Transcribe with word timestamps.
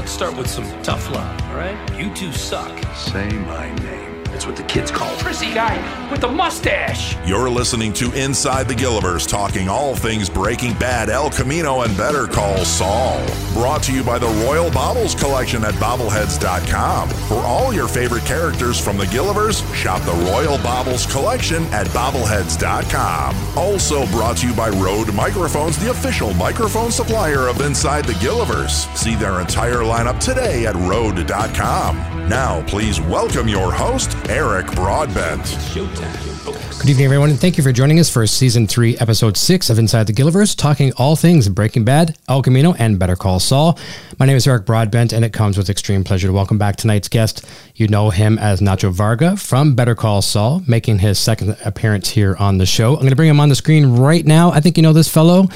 let's 0.00 0.12
start 0.12 0.34
with 0.34 0.48
some 0.48 0.64
tough 0.82 1.10
love, 1.10 1.42
all 1.50 1.56
right? 1.56 1.76
You 1.98 2.10
two 2.14 2.32
suck. 2.32 2.72
Say 2.94 3.28
my 3.28 3.70
name. 3.80 4.09
That's 4.40 4.46
what 4.46 4.56
the 4.56 4.72
kids 4.72 4.90
call 4.90 5.14
prissy 5.18 5.52
guy 5.52 5.76
with 6.10 6.22
the 6.22 6.28
mustache. 6.28 7.14
You're 7.28 7.50
listening 7.50 7.92
to 7.92 8.10
Inside 8.12 8.68
the 8.68 8.74
Gilliverse, 8.74 9.28
talking 9.28 9.68
all 9.68 9.94
things 9.94 10.30
Breaking 10.30 10.72
Bad, 10.78 11.10
El 11.10 11.28
Camino, 11.28 11.82
and 11.82 11.94
Better 11.94 12.26
Call 12.26 12.64
Saul. 12.64 13.20
Brought 13.52 13.82
to 13.82 13.92
you 13.92 14.02
by 14.02 14.18
the 14.18 14.28
Royal 14.46 14.70
Bobbles 14.70 15.14
Collection 15.14 15.62
at 15.62 15.74
Bobbleheads.com. 15.74 17.10
For 17.10 17.34
all 17.34 17.74
your 17.74 17.86
favorite 17.86 18.24
characters 18.24 18.82
from 18.82 18.96
the 18.96 19.04
Gilliverse, 19.04 19.62
shop 19.74 20.00
the 20.06 20.30
Royal 20.30 20.56
Bobbles 20.62 21.04
Collection 21.04 21.62
at 21.64 21.86
Bobbleheads.com. 21.88 23.58
Also 23.58 24.06
brought 24.06 24.38
to 24.38 24.46
you 24.48 24.54
by 24.54 24.70
Rode 24.70 25.12
Microphones, 25.12 25.76
the 25.76 25.90
official 25.90 26.32
microphone 26.32 26.90
supplier 26.90 27.46
of 27.46 27.60
Inside 27.60 28.06
the 28.06 28.14
Gilliverse. 28.14 28.90
See 28.96 29.16
their 29.16 29.42
entire 29.42 29.82
lineup 29.82 30.18
today 30.18 30.64
at 30.64 30.76
Rode.com. 30.76 32.20
Now, 32.30 32.62
please 32.68 33.00
welcome 33.00 33.48
your 33.48 33.72
host, 33.72 34.12
Eric 34.30 34.70
Broadbent. 34.76 35.42
Good 35.74 36.88
evening, 36.88 37.04
everyone, 37.04 37.30
and 37.30 37.40
thank 37.40 37.56
you 37.56 37.64
for 37.64 37.72
joining 37.72 37.98
us 37.98 38.08
for 38.08 38.24
season 38.28 38.68
three, 38.68 38.96
episode 38.98 39.36
six 39.36 39.68
of 39.70 39.76
Inside 39.76 40.06
the 40.06 40.12
Gilliverse, 40.12 40.56
talking 40.56 40.92
all 40.96 41.16
things 41.16 41.48
Breaking 41.48 41.84
Bad, 41.84 42.16
El 42.28 42.40
Camino, 42.40 42.72
and 42.74 42.96
Better 42.96 43.16
Call 43.16 43.40
Saul. 43.40 43.76
My 44.20 44.26
name 44.26 44.36
is 44.36 44.46
Eric 44.46 44.66
Broadbent, 44.66 45.12
and 45.12 45.24
it 45.24 45.32
comes 45.32 45.58
with 45.58 45.68
extreme 45.68 46.04
pleasure 46.04 46.28
to 46.28 46.32
welcome 46.32 46.58
back 46.58 46.76
tonight's 46.76 47.08
guest. 47.08 47.44
You 47.74 47.88
know 47.88 48.10
him 48.10 48.38
as 48.38 48.60
Nacho 48.60 48.92
Varga 48.92 49.36
from 49.36 49.74
Better 49.74 49.96
Call 49.96 50.22
Saul, 50.22 50.62
making 50.68 51.00
his 51.00 51.18
second 51.18 51.56
appearance 51.64 52.10
here 52.10 52.36
on 52.36 52.58
the 52.58 52.66
show. 52.66 52.92
I'm 52.92 53.00
going 53.00 53.10
to 53.10 53.16
bring 53.16 53.30
him 53.30 53.40
on 53.40 53.48
the 53.48 53.56
screen 53.56 53.96
right 53.96 54.24
now. 54.24 54.52
I 54.52 54.60
think 54.60 54.76
you 54.76 54.84
know 54.84 54.92
this 54.92 55.12
fellow, 55.12 55.48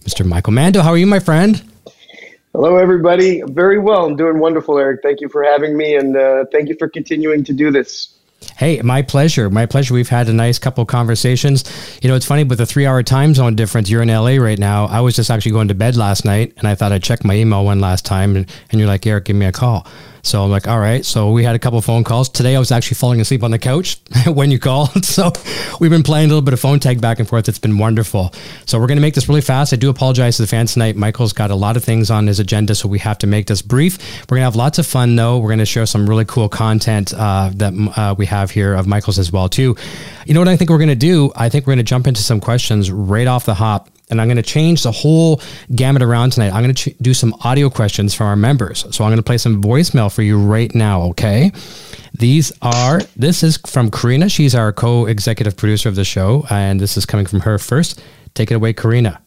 Mr. 0.00 0.26
Michael 0.26 0.52
Mando. 0.52 0.82
How 0.82 0.90
are 0.90 0.98
you, 0.98 1.06
my 1.06 1.20
friend? 1.20 1.69
Hello, 2.52 2.78
everybody. 2.78 3.42
Very 3.46 3.78
well. 3.78 4.06
I'm 4.06 4.16
doing 4.16 4.40
wonderful, 4.40 4.76
Eric. 4.76 5.02
Thank 5.04 5.20
you 5.20 5.28
for 5.28 5.44
having 5.44 5.76
me, 5.76 5.94
and 5.94 6.16
uh, 6.16 6.46
thank 6.50 6.68
you 6.68 6.74
for 6.76 6.88
continuing 6.88 7.44
to 7.44 7.52
do 7.52 7.70
this. 7.70 8.12
Hey, 8.56 8.80
my 8.82 9.02
pleasure. 9.02 9.48
My 9.50 9.66
pleasure. 9.66 9.94
We've 9.94 10.08
had 10.08 10.28
a 10.28 10.32
nice 10.32 10.58
couple 10.58 10.84
conversations. 10.84 11.64
You 12.02 12.08
know, 12.08 12.16
it's 12.16 12.26
funny 12.26 12.42
with 12.42 12.58
the 12.58 12.66
three 12.66 12.86
hour 12.86 13.02
time 13.04 13.34
zone 13.34 13.54
difference. 13.54 13.88
You're 13.88 14.02
in 14.02 14.08
LA 14.08 14.36
right 14.36 14.58
now. 14.58 14.86
I 14.86 15.00
was 15.00 15.14
just 15.14 15.30
actually 15.30 15.52
going 15.52 15.68
to 15.68 15.74
bed 15.74 15.96
last 15.96 16.24
night 16.24 16.54
and 16.56 16.66
I 16.66 16.74
thought 16.74 16.90
I'd 16.90 17.02
check 17.02 17.24
my 17.24 17.34
email 17.34 17.64
one 17.64 17.80
last 17.80 18.04
time. 18.04 18.36
And, 18.36 18.50
and 18.70 18.80
you're 18.80 18.88
like, 18.88 19.06
Eric, 19.06 19.26
give 19.26 19.36
me 19.36 19.46
a 19.46 19.52
call. 19.52 19.86
So 20.22 20.42
I'm 20.44 20.50
like, 20.50 20.68
all 20.68 20.78
right. 20.78 21.04
So 21.04 21.32
we 21.32 21.44
had 21.44 21.54
a 21.54 21.58
couple 21.58 21.80
phone 21.80 22.04
calls. 22.04 22.28
Today 22.28 22.56
I 22.56 22.58
was 22.58 22.72
actually 22.72 22.96
falling 22.96 23.20
asleep 23.20 23.42
on 23.42 23.50
the 23.50 23.58
couch 23.58 23.98
when 24.26 24.50
you 24.50 24.58
called. 24.58 24.90
So 25.10 25.32
we've 25.80 25.90
been 25.90 26.04
playing 26.04 26.26
a 26.26 26.28
little 26.28 26.42
bit 26.42 26.54
of 26.54 26.60
phone 26.60 26.78
tag 26.78 27.00
back 27.00 27.18
and 27.18 27.28
forth. 27.28 27.48
It's 27.48 27.58
been 27.58 27.78
wonderful. 27.78 28.32
So 28.64 28.78
we're 28.78 28.86
going 28.86 28.96
to 28.96 29.02
make 29.02 29.14
this 29.14 29.28
really 29.28 29.40
fast. 29.40 29.72
I 29.72 29.76
do 29.76 29.90
apologize 29.90 30.36
to 30.36 30.42
the 30.42 30.46
fans 30.46 30.72
tonight. 30.72 30.94
Michael's 30.94 31.32
got 31.32 31.50
a 31.50 31.54
lot 31.54 31.76
of 31.76 31.82
things 31.82 32.10
on 32.10 32.28
his 32.28 32.38
agenda, 32.38 32.76
so 32.76 32.88
we 32.88 33.00
have 33.00 33.18
to 33.18 33.26
make 33.26 33.48
this 33.48 33.60
brief. 33.60 33.98
We're 34.22 34.36
going 34.36 34.42
to 34.42 34.44
have 34.44 34.56
lots 34.56 34.78
of 34.78 34.86
fun, 34.86 35.16
though. 35.16 35.38
We're 35.38 35.48
going 35.48 35.58
to 35.58 35.66
share 35.66 35.84
some 35.84 36.08
really 36.08 36.24
cool 36.24 36.48
content 36.48 37.12
uh, 37.12 37.50
that 37.56 37.74
uh, 37.96 38.14
we 38.16 38.26
have 38.26 38.52
here 38.52 38.74
of 38.74 38.86
Michael's 38.86 39.18
as 39.18 39.32
well, 39.32 39.48
too. 39.48 39.76
You 40.26 40.34
know 40.34 40.40
what 40.40 40.48
I 40.48 40.56
think 40.56 40.70
we're 40.70 40.78
going 40.78 40.88
to 40.88 40.94
do? 40.94 41.32
I 41.34 41.48
think 41.48 41.66
we're 41.66 41.72
going 41.72 41.84
to 41.84 41.90
jump 41.90 42.06
into 42.06 42.22
some 42.22 42.40
questions 42.40 42.90
right 42.90 43.26
off 43.26 43.46
the 43.46 43.54
hop 43.54 43.88
and 44.10 44.20
I'm 44.20 44.26
going 44.26 44.36
to 44.36 44.42
change 44.42 44.82
the 44.82 44.92
whole 44.92 45.40
gamut 45.74 46.02
around 46.02 46.30
tonight. 46.32 46.52
I'm 46.52 46.62
going 46.62 46.74
to 46.74 46.90
ch- 46.90 46.96
do 47.00 47.14
some 47.14 47.34
audio 47.40 47.70
questions 47.70 48.14
from 48.14 48.26
our 48.26 48.36
members. 48.36 48.80
So 48.94 49.04
I'm 49.04 49.10
going 49.10 49.16
to 49.18 49.22
play 49.22 49.38
some 49.38 49.62
voicemail 49.62 50.12
for 50.12 50.22
you 50.22 50.38
right 50.38 50.74
now, 50.74 51.02
okay? 51.02 51.52
These 52.12 52.52
are, 52.60 53.00
this 53.16 53.42
is 53.42 53.56
from 53.66 53.90
Karina. 53.90 54.28
She's 54.28 54.54
our 54.54 54.72
co 54.72 55.06
executive 55.06 55.56
producer 55.56 55.88
of 55.88 55.94
the 55.94 56.04
show, 56.04 56.46
and 56.50 56.80
this 56.80 56.96
is 56.96 57.06
coming 57.06 57.26
from 57.26 57.40
her 57.40 57.58
first. 57.58 58.02
Take 58.34 58.50
it 58.50 58.54
away, 58.54 58.72
Karina. 58.72 59.20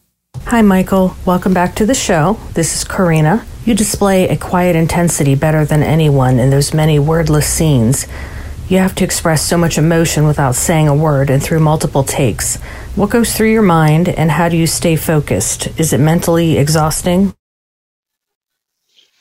Hi, 0.46 0.60
Michael. 0.60 1.16
Welcome 1.24 1.54
back 1.54 1.74
to 1.76 1.86
the 1.86 1.94
show. 1.94 2.38
This 2.52 2.76
is 2.76 2.84
Karina. 2.84 3.46
You 3.64 3.74
display 3.74 4.28
a 4.28 4.36
quiet 4.36 4.76
intensity 4.76 5.34
better 5.34 5.64
than 5.64 5.82
anyone 5.82 6.38
in 6.38 6.50
those 6.50 6.74
many 6.74 6.98
wordless 6.98 7.46
scenes. 7.46 8.06
You 8.68 8.78
have 8.78 8.94
to 8.96 9.04
express 9.04 9.46
so 9.46 9.58
much 9.58 9.76
emotion 9.76 10.26
without 10.26 10.54
saying 10.54 10.88
a 10.88 10.94
word 10.94 11.28
and 11.28 11.42
through 11.42 11.60
multiple 11.60 12.02
takes. 12.02 12.56
What 12.96 13.10
goes 13.10 13.34
through 13.34 13.50
your 13.50 13.62
mind 13.62 14.08
and 14.08 14.30
how 14.30 14.48
do 14.48 14.56
you 14.56 14.66
stay 14.66 14.96
focused? 14.96 15.68
Is 15.78 15.92
it 15.92 16.00
mentally 16.00 16.56
exhausting? 16.56 17.34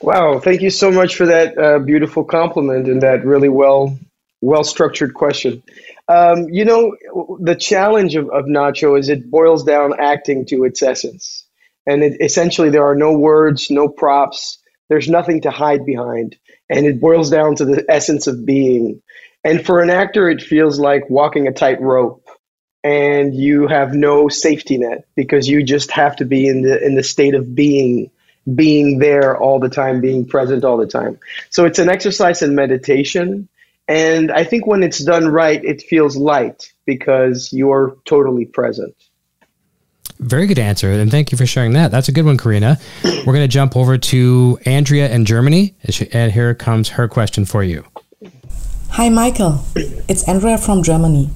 Wow, 0.02 0.40
thank 0.40 0.62
you 0.62 0.70
so 0.70 0.92
much 0.92 1.16
for 1.16 1.26
that 1.26 1.58
uh, 1.58 1.80
beautiful 1.80 2.24
compliment 2.24 2.88
and 2.88 3.02
that 3.02 3.26
really 3.26 3.50
well 3.50 3.98
well 4.42 4.64
structured 4.64 5.14
question. 5.14 5.64
Um, 6.09 6.50
you 6.50 6.66
know, 6.66 6.96
the 7.40 7.56
challenge 7.56 8.16
of, 8.16 8.30
of 8.30 8.46
Nacho 8.46 9.00
is 9.00 9.08
it 9.08 9.32
boils 9.32 9.64
down 9.64 9.94
acting 9.98 10.46
to 10.48 10.66
its 10.66 10.82
essence. 10.84 11.48
And 11.88 12.03
it, 12.03 12.22
essentially, 12.22 12.70
there 12.70 12.86
are 12.86 12.96
no 12.96 13.14
words, 13.14 13.72
no 13.72 13.88
props, 13.88 14.59
there's 14.90 15.08
nothing 15.08 15.42
to 15.42 15.52
hide 15.52 15.86
behind. 15.86 16.36
And 16.70 16.86
it 16.86 17.00
boils 17.00 17.30
down 17.30 17.56
to 17.56 17.66
the 17.66 17.86
essence 17.88 18.28
of 18.28 18.46
being. 18.46 19.02
And 19.44 19.66
for 19.66 19.81
an 19.81 19.90
actor, 19.90 20.30
it 20.30 20.42
feels 20.42 20.80
like 20.80 21.09
walking 21.09 21.48
a 21.48 21.52
tightrope 21.52 22.24
and 22.84 23.34
you 23.34 23.68
have 23.68 23.94
no 23.94 24.28
safety 24.28 24.78
net 24.78 25.06
because 25.16 25.48
you 25.48 25.64
just 25.64 25.92
have 25.92 26.16
to 26.18 26.26
be 26.26 26.48
in 26.48 26.62
the 26.64 26.84
in 26.84 26.96
the 26.96 27.04
state 27.04 27.34
of 27.34 27.56
being 27.56 28.12
being 28.56 29.00
there 29.00 29.38
all 29.38 29.59
the 29.59 29.70
time 29.70 30.02
being 30.02 30.28
present 30.28 30.66
all 30.66 30.78
the 30.78 30.88
time 30.88 31.18
so 31.50 31.66
it's 31.66 31.80
an 31.80 31.88
exercise 31.88 32.42
in 32.42 32.56
meditation 32.56 33.48
and 33.88 34.32
i 34.32 34.44
think 34.44 34.68
when 34.68 34.84
it's 34.84 35.00
done 35.00 35.30
right 35.30 35.64
it 35.64 35.82
feels 35.82 36.18
light 36.18 36.74
because 36.86 37.53
you're 37.53 37.96
totally 38.06 38.46
present 38.46 38.94
very 40.20 40.48
good 40.48 40.59
answer, 40.59 40.90
and 40.90 41.12
thank 41.12 41.34
you 41.34 41.38
for 41.38 41.46
sharing 41.46 41.74
that. 41.74 41.92
That's 41.92 42.08
a 42.08 42.14
good 42.14 42.24
one, 42.24 42.38
Karina. 42.38 42.80
We're 43.03 43.34
going 43.34 43.42
to 43.42 43.48
jump 43.48 43.76
over 43.76 43.98
to 43.98 44.58
Andrea 44.66 45.09
in 45.09 45.26
Germany, 45.26 45.76
and 46.14 46.32
here 46.32 46.53
comes 46.53 46.88
her 46.90 47.09
question 47.09 47.44
for 47.44 47.62
you. 47.62 47.84
Hi, 48.98 49.09
Michael. 49.09 49.64
It's 50.08 50.22
Andrea 50.28 50.59
from 50.59 50.84
Germany. 50.84 51.31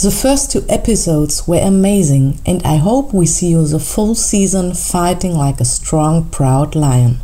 The 0.00 0.12
first 0.12 0.52
two 0.52 0.64
episodes 0.68 1.48
were 1.48 1.58
amazing, 1.58 2.38
and 2.46 2.62
I 2.62 2.76
hope 2.76 3.12
we 3.12 3.26
see 3.26 3.48
you 3.48 3.66
the 3.66 3.80
full 3.80 4.14
season 4.14 4.72
fighting 4.72 5.34
like 5.34 5.58
a 5.58 5.64
strong, 5.64 6.30
proud 6.30 6.76
lion. 6.76 7.22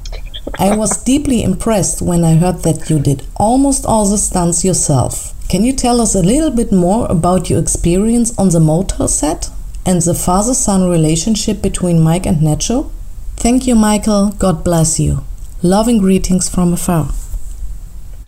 I 0.59 0.77
was 0.77 1.05
deeply 1.05 1.45
impressed 1.45 2.03
when 2.03 2.25
I 2.25 2.35
heard 2.35 2.65
that 2.65 2.91
you 2.91 2.99
did 2.99 3.25
almost 3.37 3.87
all 3.87 4.05
the 4.05 4.19
stunts 4.19 4.65
yourself. 4.65 5.33
Can 5.49 5.63
you 5.63 5.73
tell 5.73 6.01
us 6.01 6.17
a 6.17 6.23
little 6.25 6.51
bit 6.51 6.73
more 6.73 7.07
about 7.07 7.49
your 7.49 7.61
experience 7.61 8.37
on 8.37 8.49
the 8.49 8.59
motel 8.59 9.07
set 9.07 9.49
and 9.87 10.03
the 10.03 10.15
father 10.15 10.55
son 10.55 10.91
relationship 10.91 11.63
between 11.63 12.01
Mike 12.01 12.27
and 12.27 12.39
Nacho? 12.39 12.91
Thank 13.37 13.69
you, 13.69 13.77
Michael. 13.77 14.31
God 14.41 14.65
bless 14.65 14.99
you. 14.99 15.23
Loving 15.63 15.99
greetings 15.99 16.49
from 16.49 16.73
afar. 16.73 17.13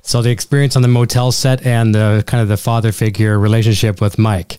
So 0.05 0.21
the 0.21 0.31
experience 0.31 0.77
on 0.77 0.83
the 0.83 0.89
motel 0.89 1.33
set 1.33 1.67
and 1.67 1.95
the 1.95 2.23
kind 2.27 2.43
of 2.43 2.49
the 2.49 2.59
father 2.59 2.93
figure 2.93 3.39
relationship 3.39 4.03
with 4.03 4.19
Mike. 4.19 4.59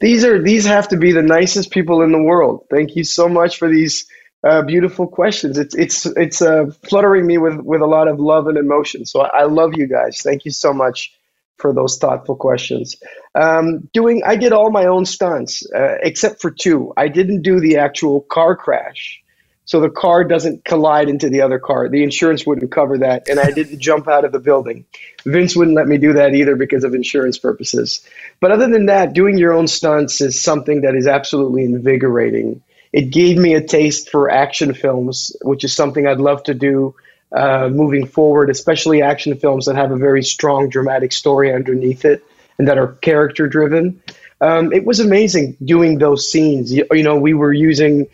These 0.00 0.24
are 0.24 0.40
these 0.40 0.64
have 0.64 0.88
to 0.88 0.96
be 0.96 1.10
the 1.10 1.22
nicest 1.22 1.72
people 1.72 2.02
in 2.02 2.12
the 2.12 2.22
world. 2.22 2.64
Thank 2.70 2.94
you 2.94 3.02
so 3.02 3.28
much 3.28 3.58
for 3.58 3.68
these 3.68 4.06
uh, 4.44 4.62
beautiful 4.62 5.08
questions. 5.08 5.58
It's 5.58 5.74
it's 5.74 6.06
it's 6.06 6.40
uh, 6.40 6.66
fluttering 6.88 7.26
me 7.26 7.38
with 7.38 7.56
with 7.56 7.80
a 7.80 7.86
lot 7.86 8.06
of 8.06 8.20
love 8.20 8.46
and 8.46 8.56
emotion. 8.56 9.04
So 9.06 9.22
I, 9.22 9.40
I 9.40 9.42
love 9.44 9.74
you 9.74 9.88
guys. 9.88 10.20
Thank 10.22 10.44
you 10.44 10.52
so 10.52 10.72
much 10.72 11.12
for 11.56 11.74
those 11.74 11.98
thoughtful 11.98 12.36
questions. 12.36 12.94
Um, 13.34 13.90
doing 13.92 14.22
I 14.24 14.36
did 14.36 14.52
all 14.52 14.70
my 14.70 14.86
own 14.86 15.04
stunts 15.04 15.68
uh, 15.74 15.96
except 16.00 16.40
for 16.40 16.52
two. 16.52 16.92
I 16.96 17.08
didn't 17.08 17.42
do 17.42 17.58
the 17.58 17.78
actual 17.78 18.20
car 18.20 18.54
crash 18.54 19.20
so 19.68 19.80
the 19.80 19.90
car 19.90 20.24
doesn't 20.24 20.64
collide 20.64 21.10
into 21.10 21.28
the 21.28 21.42
other 21.42 21.58
car. 21.58 21.90
The 21.90 22.02
insurance 22.02 22.46
wouldn't 22.46 22.72
cover 22.72 22.96
that, 22.96 23.28
and 23.28 23.38
I 23.38 23.50
didn't 23.50 23.80
jump 23.80 24.08
out 24.08 24.24
of 24.24 24.32
the 24.32 24.38
building. 24.38 24.86
Vince 25.26 25.54
wouldn't 25.54 25.76
let 25.76 25.86
me 25.86 25.98
do 25.98 26.14
that 26.14 26.34
either 26.34 26.56
because 26.56 26.84
of 26.84 26.94
insurance 26.94 27.36
purposes. 27.36 28.02
But 28.40 28.50
other 28.50 28.66
than 28.66 28.86
that, 28.86 29.12
doing 29.12 29.36
your 29.36 29.52
own 29.52 29.68
stunts 29.68 30.22
is 30.22 30.40
something 30.40 30.80
that 30.80 30.94
is 30.94 31.06
absolutely 31.06 31.64
invigorating. 31.64 32.62
It 32.94 33.10
gave 33.10 33.36
me 33.36 33.52
a 33.52 33.60
taste 33.60 34.08
for 34.08 34.30
action 34.30 34.72
films, 34.72 35.36
which 35.42 35.64
is 35.64 35.76
something 35.76 36.06
I'd 36.06 36.18
love 36.18 36.44
to 36.44 36.54
do 36.54 36.94
uh, 37.30 37.68
moving 37.70 38.06
forward, 38.06 38.48
especially 38.48 39.02
action 39.02 39.36
films 39.36 39.66
that 39.66 39.76
have 39.76 39.92
a 39.92 39.98
very 39.98 40.22
strong 40.22 40.70
dramatic 40.70 41.12
story 41.12 41.52
underneath 41.52 42.06
it 42.06 42.24
and 42.58 42.68
that 42.68 42.78
are 42.78 42.94
character 43.02 43.46
driven 43.46 44.02
um, 44.40 44.72
it 44.72 44.84
was 44.84 45.00
amazing 45.00 45.56
doing 45.64 45.98
those 45.98 46.30
scenes. 46.30 46.72
You, 46.72 46.86
you, 46.92 47.02
know, 47.02 47.16
we 47.16 47.34
were 47.34 47.52
using 47.52 48.06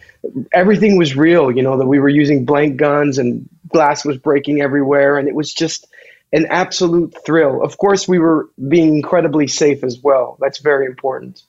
everything 0.52 0.96
was 0.96 1.16
real. 1.16 1.50
You 1.50 1.62
know 1.62 1.76
that 1.78 1.86
we 1.86 1.98
were 1.98 2.08
using 2.08 2.44
blank 2.44 2.76
guns 2.76 3.18
and 3.18 3.48
glass 3.68 4.04
was 4.04 4.16
breaking 4.16 4.60
everywhere, 4.60 5.18
and 5.18 5.28
it 5.28 5.34
was 5.34 5.52
just 5.52 5.86
an 6.32 6.46
absolute 6.46 7.14
thrill. 7.24 7.62
Of 7.62 7.76
course, 7.76 8.08
we 8.08 8.18
were 8.18 8.48
being 8.68 8.96
incredibly 8.96 9.46
safe 9.46 9.84
as 9.84 9.98
well. 9.98 10.38
That's 10.40 10.58
very 10.58 10.86
important, 10.86 11.42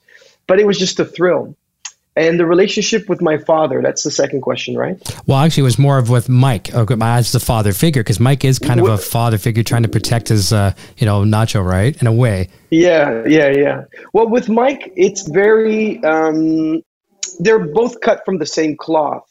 but 0.46 0.60
it 0.60 0.66
was 0.66 0.78
just 0.78 1.00
a 1.00 1.04
thrill. 1.04 1.56
And 2.16 2.40
the 2.40 2.46
relationship 2.46 3.08
with 3.08 3.20
my 3.20 3.36
father, 3.36 3.82
that's 3.82 4.02
the 4.02 4.10
second 4.10 4.40
question, 4.40 4.76
right? 4.76 4.96
Well, 5.26 5.38
actually, 5.38 5.62
it 5.62 5.64
was 5.64 5.78
more 5.78 5.98
of 5.98 6.08
with 6.08 6.28
Mike 6.28 6.72
as 6.74 7.32
the 7.32 7.40
father 7.40 7.72
figure, 7.72 8.02
because 8.02 8.18
Mike 8.18 8.44
is 8.44 8.58
kind 8.58 8.80
of 8.80 8.86
a 8.86 8.96
father 8.96 9.38
figure 9.38 9.62
trying 9.62 9.82
to 9.82 9.88
protect 9.88 10.28
his, 10.28 10.52
uh, 10.52 10.72
you 10.96 11.04
know, 11.04 11.22
Nacho, 11.22 11.62
right? 11.62 11.94
In 12.00 12.06
a 12.06 12.12
way. 12.12 12.48
Yeah, 12.70 13.24
yeah, 13.26 13.50
yeah. 13.50 13.84
Well, 14.14 14.28
with 14.28 14.48
Mike, 14.48 14.92
it's 14.96 15.28
very, 15.28 16.02
um, 16.02 16.82
they're 17.38 17.66
both 17.66 18.00
cut 18.00 18.22
from 18.24 18.38
the 18.38 18.46
same 18.46 18.76
cloth. 18.76 19.24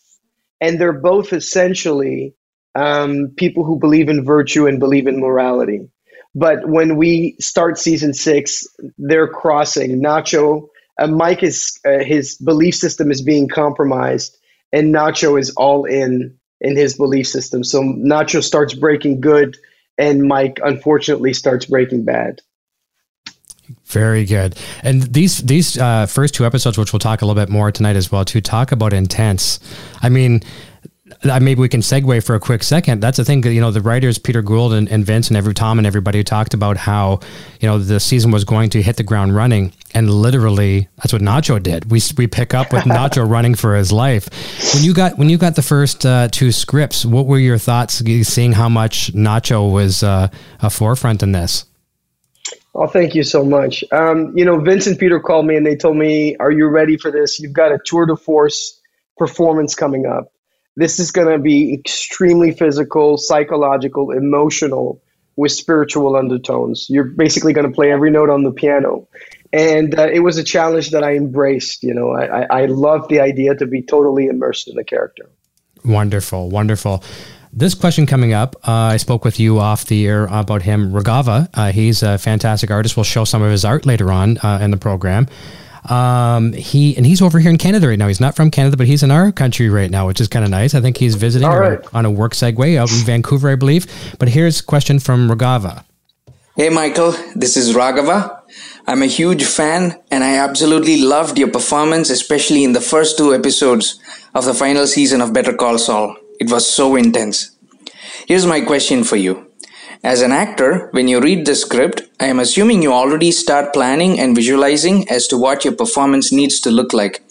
And 0.61 0.79
they're 0.79 0.93
both 0.93 1.33
essentially 1.33 2.33
um, 2.75 3.33
people 3.35 3.65
who 3.65 3.77
believe 3.77 4.07
in 4.07 4.23
virtue 4.23 4.67
and 4.67 4.79
believe 4.79 5.05
in 5.05 5.19
morality. 5.19 5.89
But 6.33 6.67
when 6.67 6.95
we 6.95 7.35
start 7.39 7.77
season 7.77 8.13
six, 8.13 8.65
they're 8.97 9.27
crossing. 9.27 10.01
Nacho, 10.01 10.69
uh, 10.97 11.07
Mike 11.07 11.43
is 11.43 11.79
uh, 11.85 12.03
his 12.03 12.35
belief 12.37 12.75
system 12.75 13.11
is 13.11 13.21
being 13.21 13.47
compromised, 13.47 14.37
and 14.71 14.93
Nacho 14.93 15.39
is 15.39 15.51
all 15.51 15.85
in 15.85 16.37
in 16.61 16.75
his 16.75 16.95
belief 16.95 17.27
system. 17.27 17.63
So 17.63 17.81
Nacho 17.81 18.43
starts 18.43 18.73
breaking 18.73 19.21
good, 19.21 19.57
and 19.97 20.23
Mike 20.23 20.59
unfortunately 20.63 21.33
starts 21.33 21.65
breaking 21.65 22.05
bad. 22.05 22.41
Very 23.85 24.25
good. 24.25 24.57
And 24.83 25.03
these 25.03 25.39
these 25.39 25.77
uh, 25.77 26.05
first 26.05 26.35
two 26.35 26.45
episodes, 26.45 26.77
which 26.77 26.93
we'll 26.93 26.99
talk 26.99 27.21
a 27.21 27.25
little 27.25 27.41
bit 27.41 27.49
more 27.49 27.71
tonight 27.71 27.95
as 27.95 28.11
well, 28.11 28.23
to 28.25 28.41
talk 28.41 28.71
about 28.71 28.93
intense. 28.93 29.59
I 30.01 30.09
mean, 30.09 30.43
maybe 31.23 31.55
we 31.55 31.69
can 31.69 31.81
segue 31.81 32.23
for 32.25 32.35
a 32.35 32.39
quick 32.39 32.63
second. 32.63 33.01
That's 33.01 33.17
the 33.17 33.25
thing, 33.25 33.43
you 33.43 33.61
know, 33.61 33.71
the 33.71 33.81
writers 33.81 34.17
Peter 34.17 34.41
Gould 34.41 34.73
and, 34.73 34.89
and 34.89 35.05
Vince 35.05 35.27
and 35.29 35.37
every 35.37 35.53
Tom 35.53 35.77
and 35.77 35.87
everybody 35.87 36.23
talked 36.23 36.53
about 36.53 36.77
how 36.77 37.19
you 37.59 37.67
know 37.67 37.77
the 37.77 37.99
season 37.99 38.31
was 38.31 38.43
going 38.43 38.69
to 38.71 38.81
hit 38.81 38.97
the 38.97 39.03
ground 39.03 39.35
running, 39.35 39.73
and 39.93 40.09
literally 40.09 40.87
that's 40.97 41.13
what 41.13 41.21
Nacho 41.21 41.61
did. 41.61 41.91
We 41.91 42.01
we 42.17 42.27
pick 42.27 42.53
up 42.53 42.73
with 42.73 42.83
Nacho 42.85 43.29
running 43.29 43.55
for 43.55 43.75
his 43.75 43.91
life. 43.91 44.27
When 44.73 44.83
you 44.83 44.93
got 44.93 45.17
when 45.17 45.29
you 45.29 45.37
got 45.37 45.55
the 45.55 45.61
first 45.61 46.05
uh, 46.05 46.27
two 46.31 46.51
scripts, 46.51 47.05
what 47.05 47.25
were 47.25 47.39
your 47.39 47.57
thoughts 47.57 48.03
seeing 48.27 48.51
how 48.51 48.69
much 48.69 49.13
Nacho 49.13 49.71
was 49.71 50.03
uh, 50.03 50.27
a 50.61 50.69
forefront 50.69 51.23
in 51.23 51.31
this? 51.31 51.65
Oh, 52.75 52.87
thank 52.87 53.15
you 53.15 53.23
so 53.23 53.43
much. 53.45 53.83
Um, 53.91 54.37
you 54.37 54.43
know, 54.43 54.59
Vince 54.59 54.85
and 54.85 54.99
Peter 54.99 55.19
called 55.19 55.45
me 55.45 55.55
and 55.55 55.65
they 55.65 55.75
told 55.75 55.95
me, 55.97 56.35
"Are 56.37 56.51
you 56.51 56.67
ready 56.67 56.97
for 56.97 57.09
this? 57.09 57.39
You've 57.39 57.53
got 57.53 57.71
a 57.71 57.79
tour 57.85 58.05
de 58.05 58.15
force 58.15 58.79
performance 59.17 59.75
coming 59.75 60.05
up." 60.05 60.31
This 60.75 60.99
is 60.99 61.11
going 61.11 61.29
to 61.29 61.39
be 61.39 61.73
extremely 61.73 62.51
physical, 62.51 63.17
psychological, 63.17 64.11
emotional, 64.11 65.01
with 65.37 65.51
spiritual 65.51 66.15
undertones. 66.15 66.87
You're 66.89 67.03
basically 67.05 67.53
going 67.53 67.67
to 67.67 67.73
play 67.73 67.91
every 67.91 68.11
note 68.11 68.29
on 68.29 68.43
the 68.43 68.51
piano. 68.51 69.07
And 69.51 69.97
uh, 69.97 70.07
it 70.11 70.19
was 70.19 70.37
a 70.37 70.43
challenge 70.43 70.91
that 70.91 71.03
I 71.03 71.15
embraced. 71.15 71.83
You 71.83 71.93
know, 71.93 72.11
I, 72.11 72.41
I, 72.41 72.61
I 72.61 72.65
love 72.65 73.07
the 73.07 73.19
idea 73.21 73.55
to 73.55 73.65
be 73.65 73.81
totally 73.81 74.27
immersed 74.27 74.67
in 74.67 74.75
the 74.75 74.83
character. 74.83 75.29
Wonderful, 75.83 76.49
wonderful. 76.49 77.03
This 77.53 77.73
question 77.73 78.05
coming 78.05 78.33
up, 78.33 78.55
uh, 78.67 78.71
I 78.71 78.97
spoke 78.97 79.23
with 79.23 79.39
you 79.39 79.59
off 79.59 79.85
the 79.85 80.05
air 80.05 80.25
about 80.25 80.61
him, 80.63 80.91
Ragava. 80.91 81.47
Uh, 81.53 81.71
he's 81.71 82.03
a 82.03 82.17
fantastic 82.17 82.69
artist. 82.69 82.97
We'll 82.97 83.05
show 83.05 83.23
some 83.23 83.41
of 83.41 83.49
his 83.49 83.63
art 83.63 83.85
later 83.85 84.11
on 84.11 84.37
uh, 84.39 84.59
in 84.61 84.71
the 84.71 84.77
program. 84.77 85.27
Um, 85.89 86.53
he 86.53 86.95
and 86.97 87.05
he's 87.05 87.21
over 87.21 87.39
here 87.39 87.51
in 87.51 87.57
Canada 87.57 87.87
right 87.87 87.99
now. 87.99 88.07
He's 88.07 88.19
not 88.19 88.35
from 88.35 88.51
Canada, 88.51 88.77
but 88.77 88.87
he's 88.87 89.03
in 89.03 89.11
our 89.11 89.31
country 89.31 89.69
right 89.69 89.91
now, 89.91 90.07
which 90.07 90.19
is 90.19 90.27
kind 90.27 90.43
of 90.43 90.51
nice. 90.51 90.73
I 90.73 90.81
think 90.81 90.97
he's 90.97 91.15
visiting 91.15 91.47
right. 91.47 91.79
on 91.93 92.05
a 92.05 92.11
work 92.11 92.33
segue 92.33 92.77
out 92.77 92.91
in 92.91 92.97
Vancouver, 93.05 93.49
I 93.49 93.55
believe. 93.55 93.87
But 94.19 94.29
here's 94.29 94.61
a 94.61 94.63
question 94.63 94.99
from 94.99 95.29
Ragava. 95.29 95.83
Hey, 96.55 96.69
Michael. 96.69 97.11
This 97.35 97.57
is 97.57 97.75
Ragava. 97.75 98.41
I'm 98.87 99.01
a 99.01 99.07
huge 99.07 99.43
fan, 99.43 99.99
and 100.09 100.23
I 100.23 100.37
absolutely 100.37 101.01
loved 101.01 101.37
your 101.37 101.49
performance, 101.49 102.09
especially 102.09 102.63
in 102.63 102.73
the 102.73 102.81
first 102.81 103.17
two 103.17 103.33
episodes 103.33 103.99
of 104.33 104.45
the 104.45 104.53
final 104.53 104.87
season 104.87 105.21
of 105.21 105.33
Better 105.33 105.53
Call 105.53 105.77
Saul. 105.77 106.15
It 106.39 106.49
was 106.49 106.69
so 106.69 106.95
intense. 106.95 107.51
Here's 108.27 108.45
my 108.45 108.61
question 108.61 109.03
for 109.03 109.17
you. 109.17 109.44
As 110.05 110.21
an 110.21 110.31
actor, 110.31 110.89
when 110.91 111.07
you 111.07 111.19
read 111.19 111.47
the 111.47 111.55
script, 111.55 112.03
I 112.19 112.27
am 112.27 112.39
assuming 112.39 112.83
you 112.83 112.93
already 112.93 113.31
start 113.31 113.73
planning 113.73 114.19
and 114.19 114.35
visualizing 114.35 115.09
as 115.09 115.25
to 115.29 115.35
what 115.35 115.65
your 115.65 115.75
performance 115.75 116.31
needs 116.31 116.59
to 116.59 116.69
look 116.69 116.93
like. 116.93 117.23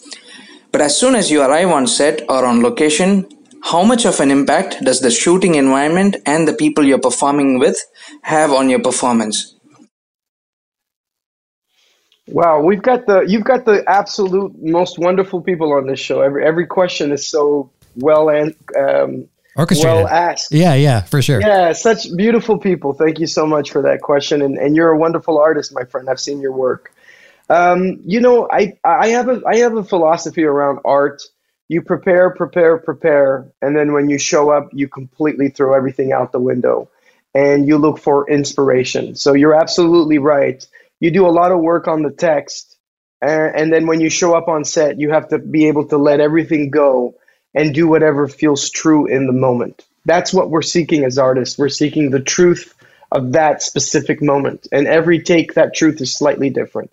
But 0.73 0.81
as 0.81 0.99
soon 0.99 1.15
as 1.15 1.31
you 1.31 1.41
arrive 1.41 1.69
on 1.69 1.87
set 1.87 2.23
or 2.27 2.43
on 2.43 2.61
location, 2.61 3.29
how 3.63 3.85
much 3.85 4.05
of 4.05 4.19
an 4.19 4.29
impact 4.29 4.83
does 4.83 4.99
the 4.99 5.09
shooting 5.09 5.55
environment 5.55 6.17
and 6.25 6.45
the 6.45 6.53
people 6.53 6.83
you're 6.83 6.99
performing 6.99 7.59
with 7.59 7.77
have 8.23 8.51
on 8.51 8.69
your 8.69 8.81
performance? 8.81 9.55
Wow, 12.27 12.59
we've 12.59 12.81
got 12.81 13.05
the 13.05 13.21
you've 13.21 13.45
got 13.45 13.63
the 13.63 13.85
absolute 13.87 14.51
most 14.61 14.99
wonderful 14.99 15.41
people 15.41 15.71
on 15.71 15.87
this 15.87 16.01
show. 16.01 16.19
Every 16.19 16.45
every 16.45 16.67
question 16.67 17.13
is 17.13 17.25
so 17.25 17.71
well 17.95 18.27
and 18.27 18.53
um, 18.77 19.29
orchestrated. 19.55 20.03
Well 20.03 20.07
asked. 20.07 20.51
Yeah, 20.51 20.73
yeah, 20.73 21.01
for 21.01 21.21
sure. 21.21 21.41
Yeah, 21.41 21.73
such 21.73 22.07
beautiful 22.15 22.57
people. 22.57 22.93
Thank 22.93 23.19
you 23.19 23.27
so 23.27 23.45
much 23.45 23.71
for 23.71 23.81
that 23.83 24.01
question. 24.01 24.41
And, 24.41 24.57
and 24.57 24.75
you're 24.75 24.89
a 24.89 24.97
wonderful 24.97 25.37
artist, 25.37 25.73
my 25.73 25.83
friend. 25.85 26.09
I've 26.09 26.19
seen 26.19 26.41
your 26.41 26.51
work. 26.51 26.93
Um, 27.49 28.01
you 28.05 28.21
know, 28.21 28.47
I, 28.51 28.77
I 28.83 29.09
have 29.09 29.29
a 29.29 29.41
I 29.47 29.57
have 29.57 29.77
a 29.77 29.83
philosophy 29.83 30.43
around 30.43 30.79
art. 30.83 31.21
You 31.67 31.81
prepare, 31.81 32.31
prepare, 32.31 32.77
prepare, 32.77 33.51
and 33.61 33.75
then 33.75 33.93
when 33.93 34.09
you 34.09 34.17
show 34.17 34.49
up, 34.49 34.69
you 34.73 34.87
completely 34.87 35.49
throw 35.49 35.75
everything 35.75 36.11
out 36.11 36.31
the 36.31 36.39
window, 36.39 36.89
and 37.33 37.67
you 37.67 37.77
look 37.77 37.99
for 37.99 38.29
inspiration. 38.29 39.15
So 39.15 39.33
you're 39.33 39.55
absolutely 39.55 40.17
right. 40.19 40.65
You 40.99 41.11
do 41.11 41.27
a 41.27 41.29
lot 41.29 41.51
of 41.51 41.59
work 41.59 41.87
on 41.87 42.03
the 42.03 42.11
text, 42.11 42.77
and, 43.21 43.55
and 43.55 43.73
then 43.73 43.87
when 43.87 43.99
you 43.99 44.09
show 44.09 44.35
up 44.35 44.47
on 44.47 44.63
set, 44.63 44.99
you 44.99 45.11
have 45.11 45.29
to 45.29 45.39
be 45.39 45.67
able 45.67 45.87
to 45.87 45.97
let 45.97 46.19
everything 46.19 46.69
go 46.69 47.15
and 47.55 47.73
do 47.73 47.87
whatever 47.87 48.27
feels 48.27 48.69
true 48.69 49.07
in 49.07 49.27
the 49.27 49.33
moment. 49.33 49.85
That's 50.05 50.33
what 50.33 50.49
we're 50.49 50.61
seeking 50.61 51.03
as 51.03 51.17
artists. 51.17 51.57
We're 51.57 51.69
seeking 51.69 52.11
the 52.11 52.19
truth 52.19 52.73
of 53.11 53.31
that 53.31 53.63
specific 53.63 54.21
moment. 54.21 54.67
And 54.71 54.87
every 54.87 55.21
take, 55.21 55.53
that 55.53 55.73
truth 55.73 56.01
is 56.01 56.15
slightly 56.15 56.49
different. 56.49 56.91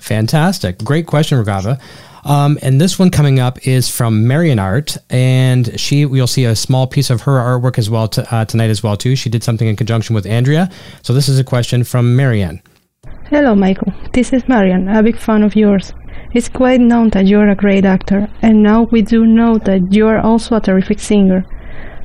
Fantastic. 0.00 0.78
Great 0.78 1.06
question, 1.06 1.42
Ragava. 1.42 1.80
Um, 2.24 2.58
and 2.62 2.80
this 2.80 2.98
one 2.98 3.10
coming 3.10 3.38
up 3.38 3.66
is 3.66 3.88
from 3.88 4.26
Marion 4.26 4.58
Art, 4.58 4.96
and 5.10 5.78
she 5.78 6.06
we'll 6.06 6.26
see 6.26 6.46
a 6.46 6.56
small 6.56 6.86
piece 6.86 7.10
of 7.10 7.22
her 7.22 7.32
artwork 7.32 7.78
as 7.78 7.90
well 7.90 8.10
uh, 8.30 8.44
tonight 8.46 8.70
as 8.70 8.82
well 8.82 8.96
too. 8.96 9.14
She 9.14 9.28
did 9.28 9.44
something 9.44 9.68
in 9.68 9.76
conjunction 9.76 10.14
with 10.14 10.24
Andrea. 10.24 10.70
So 11.02 11.12
this 11.12 11.28
is 11.28 11.38
a 11.38 11.44
question 11.44 11.84
from 11.84 12.16
Marion. 12.16 12.62
Hello, 13.26 13.54
Michael. 13.54 13.92
This 14.14 14.32
is 14.32 14.48
Marion, 14.48 14.88
a 14.88 15.02
big 15.02 15.18
fan 15.18 15.42
of 15.42 15.54
yours. 15.54 15.92
It's 16.34 16.48
quite 16.48 16.80
known 16.80 17.10
that 17.10 17.26
you're 17.26 17.48
a 17.48 17.54
great 17.54 17.84
actor, 17.84 18.28
and 18.42 18.60
now 18.60 18.88
we 18.90 19.02
do 19.02 19.24
know 19.24 19.56
that 19.58 19.92
you 19.94 20.08
are 20.08 20.18
also 20.18 20.56
a 20.56 20.60
terrific 20.60 20.98
singer. 20.98 21.44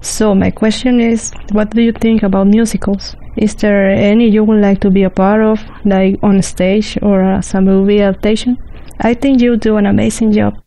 So 0.03 0.35
my 0.35 0.51
question 0.51 1.01
is, 1.01 1.31
what 1.51 1.71
do 1.71 1.81
you 1.81 1.91
think 1.91 2.21
about 2.21 2.45
musicals? 2.45 3.15
Is 3.37 3.55
there 3.55 3.89
any 3.89 4.29
you 4.29 4.43
would 4.43 4.61
like 4.61 4.81
to 4.81 4.91
be 4.91 5.01
a 5.01 5.09
part 5.09 5.41
of, 5.41 5.59
like 5.83 6.15
on 6.21 6.43
stage 6.43 6.95
or 7.01 7.23
as 7.23 7.55
a 7.55 7.61
movie 7.61 8.01
adaptation? 8.01 8.55
I 8.99 9.15
think 9.15 9.41
you 9.41 9.57
do 9.57 9.77
an 9.77 9.87
amazing 9.87 10.31
job. 10.31 10.61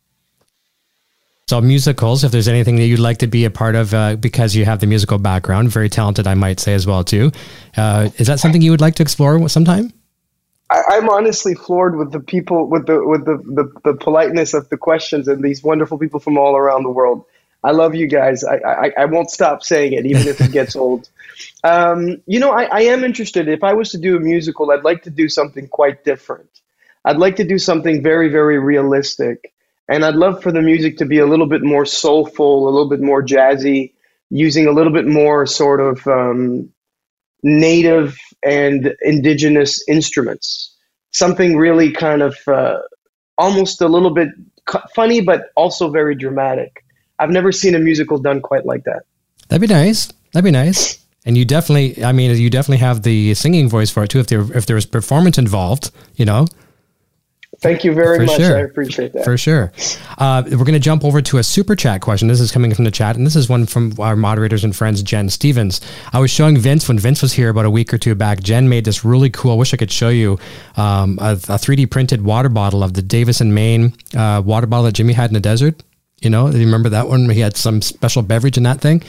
So 1.48 1.60
musicals, 1.60 2.24
if 2.24 2.32
there's 2.32 2.48
anything 2.48 2.76
that 2.76 2.86
you'd 2.86 2.98
like 2.98 3.18
to 3.18 3.28
be 3.28 3.44
a 3.44 3.50
part 3.50 3.76
of, 3.76 3.94
uh, 3.94 4.16
because 4.16 4.56
you 4.56 4.64
have 4.64 4.80
the 4.80 4.86
musical 4.88 5.18
background, 5.18 5.68
very 5.68 5.88
talented, 5.88 6.26
I 6.26 6.34
might 6.34 6.58
say 6.58 6.74
as 6.74 6.84
well 6.84 7.04
too. 7.04 7.30
Uh, 7.76 8.08
is 8.16 8.26
that 8.26 8.40
something 8.40 8.60
you 8.60 8.72
would 8.72 8.80
like 8.80 8.96
to 8.96 9.02
explore 9.02 9.48
sometime? 9.48 9.92
I, 10.72 10.96
am 10.96 11.08
honestly 11.08 11.54
floored 11.54 11.96
with 11.96 12.12
the 12.12 12.20
people, 12.20 12.66
with 12.66 12.86
the 12.86 13.06
with 13.06 13.24
the, 13.24 13.36
the, 13.36 13.92
the 13.92 13.94
politeness 13.98 14.54
of 14.54 14.68
the 14.68 14.76
questions 14.76 15.28
and 15.28 15.42
these 15.42 15.62
wonderful 15.62 15.98
people 15.98 16.20
from 16.20 16.38
all 16.38 16.56
around 16.56 16.84
the 16.84 16.90
world. 16.90 17.24
I 17.64 17.70
love 17.70 17.94
you 17.94 18.08
guys. 18.08 18.42
I, 18.42 18.56
I, 18.56 18.92
I 18.98 19.04
won't 19.04 19.30
stop 19.30 19.62
saying 19.62 19.92
it, 19.92 20.04
even 20.04 20.26
if 20.26 20.40
it 20.40 20.50
gets 20.50 20.74
old. 20.84 21.08
Um, 21.62 22.20
you 22.26 22.40
know, 22.40 22.50
I, 22.50 22.64
I 22.64 22.80
am 22.82 23.04
interested. 23.04 23.48
If 23.48 23.62
I 23.62 23.72
was 23.72 23.90
to 23.90 23.98
do 23.98 24.16
a 24.16 24.20
musical, 24.20 24.70
I'd 24.70 24.82
like 24.82 25.02
to 25.04 25.10
do 25.10 25.28
something 25.28 25.68
quite 25.68 26.04
different. 26.04 26.48
I'd 27.04 27.18
like 27.18 27.36
to 27.36 27.44
do 27.44 27.58
something 27.58 28.02
very, 28.02 28.28
very 28.28 28.58
realistic. 28.58 29.52
And 29.88 30.04
I'd 30.04 30.14
love 30.14 30.42
for 30.42 30.50
the 30.50 30.62
music 30.62 30.96
to 30.98 31.04
be 31.04 31.18
a 31.18 31.26
little 31.26 31.46
bit 31.46 31.62
more 31.62 31.84
soulful, 31.84 32.68
a 32.68 32.70
little 32.70 32.88
bit 32.88 33.00
more 33.00 33.22
jazzy, 33.22 33.92
using 34.30 34.66
a 34.66 34.72
little 34.72 34.92
bit 34.92 35.06
more 35.06 35.46
sort 35.46 35.80
of 35.80 36.06
um, 36.06 36.68
native 37.42 38.16
and 38.44 38.94
indigenous 39.02 39.82
instruments. 39.88 40.74
Something 41.12 41.56
really 41.56 41.92
kind 41.92 42.22
of 42.22 42.36
uh, 42.46 42.78
almost 43.38 43.80
a 43.80 43.88
little 43.88 44.10
bit 44.10 44.28
funny, 44.94 45.20
but 45.20 45.50
also 45.56 45.90
very 45.90 46.14
dramatic. 46.14 46.84
I've 47.18 47.30
never 47.30 47.52
seen 47.52 47.74
a 47.74 47.78
musical 47.78 48.18
done 48.18 48.40
quite 48.40 48.66
like 48.66 48.84
that. 48.84 49.02
That'd 49.48 49.60
be 49.60 49.72
nice. 49.72 50.12
That'd 50.32 50.44
be 50.44 50.50
nice. 50.50 50.98
And 51.24 51.38
you 51.38 51.44
definitely, 51.44 52.02
I 52.04 52.12
mean, 52.12 52.36
you 52.36 52.50
definitely 52.50 52.78
have 52.78 53.02
the 53.02 53.34
singing 53.34 53.68
voice 53.68 53.90
for 53.90 54.02
it 54.02 54.08
too. 54.08 54.18
If 54.18 54.26
there, 54.26 54.40
if 54.56 54.66
there 54.66 54.74
was 54.74 54.86
performance 54.86 55.38
involved, 55.38 55.90
you 56.16 56.24
know, 56.24 56.46
Thank 57.62 57.84
you 57.84 57.94
very 57.94 58.18
For 58.18 58.24
much. 58.24 58.40
Sure. 58.40 58.56
I 58.58 58.62
appreciate 58.62 59.12
that. 59.12 59.24
For 59.24 59.38
sure. 59.38 59.72
Uh, 60.18 60.42
we're 60.44 60.64
going 60.64 60.72
to 60.72 60.80
jump 60.80 61.04
over 61.04 61.22
to 61.22 61.38
a 61.38 61.44
super 61.44 61.76
chat 61.76 62.00
question. 62.00 62.26
This 62.26 62.40
is 62.40 62.50
coming 62.50 62.74
from 62.74 62.84
the 62.84 62.90
chat, 62.90 63.14
and 63.14 63.24
this 63.24 63.36
is 63.36 63.48
one 63.48 63.66
from 63.66 63.94
our 64.00 64.16
moderators 64.16 64.64
and 64.64 64.74
friends, 64.74 65.00
Jen 65.00 65.30
Stevens. 65.30 65.80
I 66.12 66.18
was 66.18 66.32
showing 66.32 66.58
Vince 66.58 66.88
when 66.88 66.98
Vince 66.98 67.22
was 67.22 67.32
here 67.32 67.50
about 67.50 67.64
a 67.64 67.70
week 67.70 67.94
or 67.94 67.98
two 67.98 68.16
back. 68.16 68.42
Jen 68.42 68.68
made 68.68 68.84
this 68.84 69.04
really 69.04 69.30
cool. 69.30 69.52
I 69.52 69.54
wish 69.54 69.72
I 69.72 69.76
could 69.76 69.92
show 69.92 70.08
you 70.08 70.40
um, 70.76 71.20
a, 71.20 71.34
a, 71.34 71.36
3D 71.36 71.88
printed 71.88 72.24
water 72.24 72.48
bottle 72.48 72.82
of 72.82 72.94
the 72.94 73.02
Davis 73.02 73.40
and 73.40 73.54
Main 73.54 73.94
uh, 74.16 74.42
water 74.44 74.66
bottle 74.66 74.86
that 74.86 74.94
Jimmy 74.94 75.12
had 75.12 75.30
in 75.30 75.34
the 75.34 75.40
desert. 75.40 75.80
You 76.20 76.30
know, 76.30 76.50
do 76.50 76.58
you 76.58 76.66
remember 76.66 76.88
that 76.88 77.06
one? 77.06 77.30
He 77.30 77.40
had 77.40 77.56
some 77.56 77.80
special 77.80 78.22
beverage 78.22 78.56
in 78.56 78.64
that 78.64 78.80
thing 78.80 79.02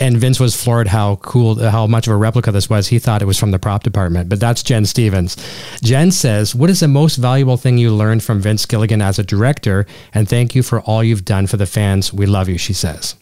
and 0.00 0.16
Vince 0.16 0.40
was 0.40 0.60
floored 0.60 0.88
how 0.88 1.16
cool, 1.16 1.56
how 1.56 1.86
much 1.86 2.06
of 2.06 2.14
a 2.14 2.16
replica 2.16 2.50
this 2.50 2.70
was. 2.70 2.88
He 2.88 2.98
thought 2.98 3.22
it 3.22 3.26
was 3.26 3.38
from 3.38 3.50
the 3.50 3.58
prop 3.58 3.82
department, 3.82 4.28
but 4.28 4.40
that's 4.40 4.62
Jen 4.62 4.86
Stevens. 4.86 5.36
Jen 5.82 6.10
says, 6.10 6.54
What 6.54 6.70
is 6.70 6.80
the 6.80 6.88
most 6.88 7.16
valuable 7.16 7.56
thing 7.56 7.78
you 7.78 7.94
learned 7.94 8.22
from 8.22 8.40
Vince 8.40 8.64
Gilligan 8.66 9.02
as 9.02 9.18
a 9.18 9.22
director? 9.22 9.86
And 10.14 10.28
thank 10.28 10.54
you 10.54 10.62
for 10.62 10.80
all 10.80 11.04
you've 11.04 11.24
done 11.24 11.46
for 11.46 11.58
the 11.58 11.66
fans. 11.66 12.12
We 12.12 12.26
love 12.26 12.48
you, 12.48 12.58
she 12.58 12.72
says. 12.72 13.14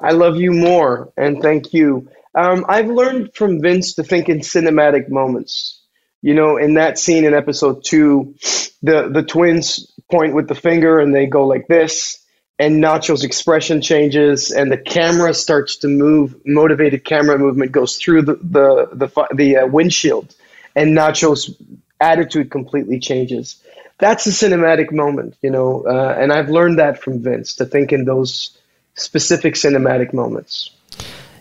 I 0.00 0.12
love 0.12 0.36
you 0.36 0.52
more, 0.52 1.12
and 1.16 1.40
thank 1.42 1.72
you. 1.72 2.08
Um, 2.34 2.64
I've 2.68 2.88
learned 2.88 3.34
from 3.34 3.60
Vince 3.60 3.94
to 3.94 4.02
think 4.02 4.28
in 4.28 4.40
cinematic 4.40 5.08
moments. 5.08 5.80
You 6.22 6.34
know, 6.34 6.56
in 6.56 6.74
that 6.74 6.98
scene 6.98 7.24
in 7.24 7.34
episode 7.34 7.84
two, 7.84 8.34
the 8.82 9.08
the 9.08 9.22
twins 9.22 9.92
point 10.10 10.34
with 10.34 10.48
the 10.48 10.54
finger 10.54 10.98
and 10.98 11.14
they 11.14 11.26
go 11.26 11.46
like 11.46 11.66
this, 11.68 12.18
and 12.58 12.82
Nacho's 12.82 13.24
expression 13.24 13.80
changes, 13.82 14.50
and 14.50 14.70
the 14.70 14.78
camera 14.78 15.34
starts 15.34 15.76
to 15.76 15.88
move. 15.88 16.34
Motivated 16.46 17.04
camera 17.04 17.38
movement 17.38 17.72
goes 17.72 17.96
through 17.96 18.22
the 18.22 18.34
the 18.34 18.88
the, 18.92 19.26
the 19.34 19.56
uh, 19.56 19.66
windshield, 19.66 20.34
and 20.76 20.94
Nacho's 20.94 21.54
attitude 22.00 22.50
completely 22.50 22.98
changes. 22.98 23.56
That's 23.98 24.26
a 24.26 24.30
cinematic 24.30 24.92
moment, 24.92 25.36
you 25.40 25.50
know, 25.50 25.84
uh, 25.86 26.16
and 26.18 26.32
I've 26.32 26.50
learned 26.50 26.80
that 26.80 27.00
from 27.00 27.22
Vince 27.22 27.54
to 27.56 27.64
think 27.64 27.92
in 27.92 28.04
those 28.04 28.58
specific 28.96 29.54
cinematic 29.54 30.12
moments 30.12 30.70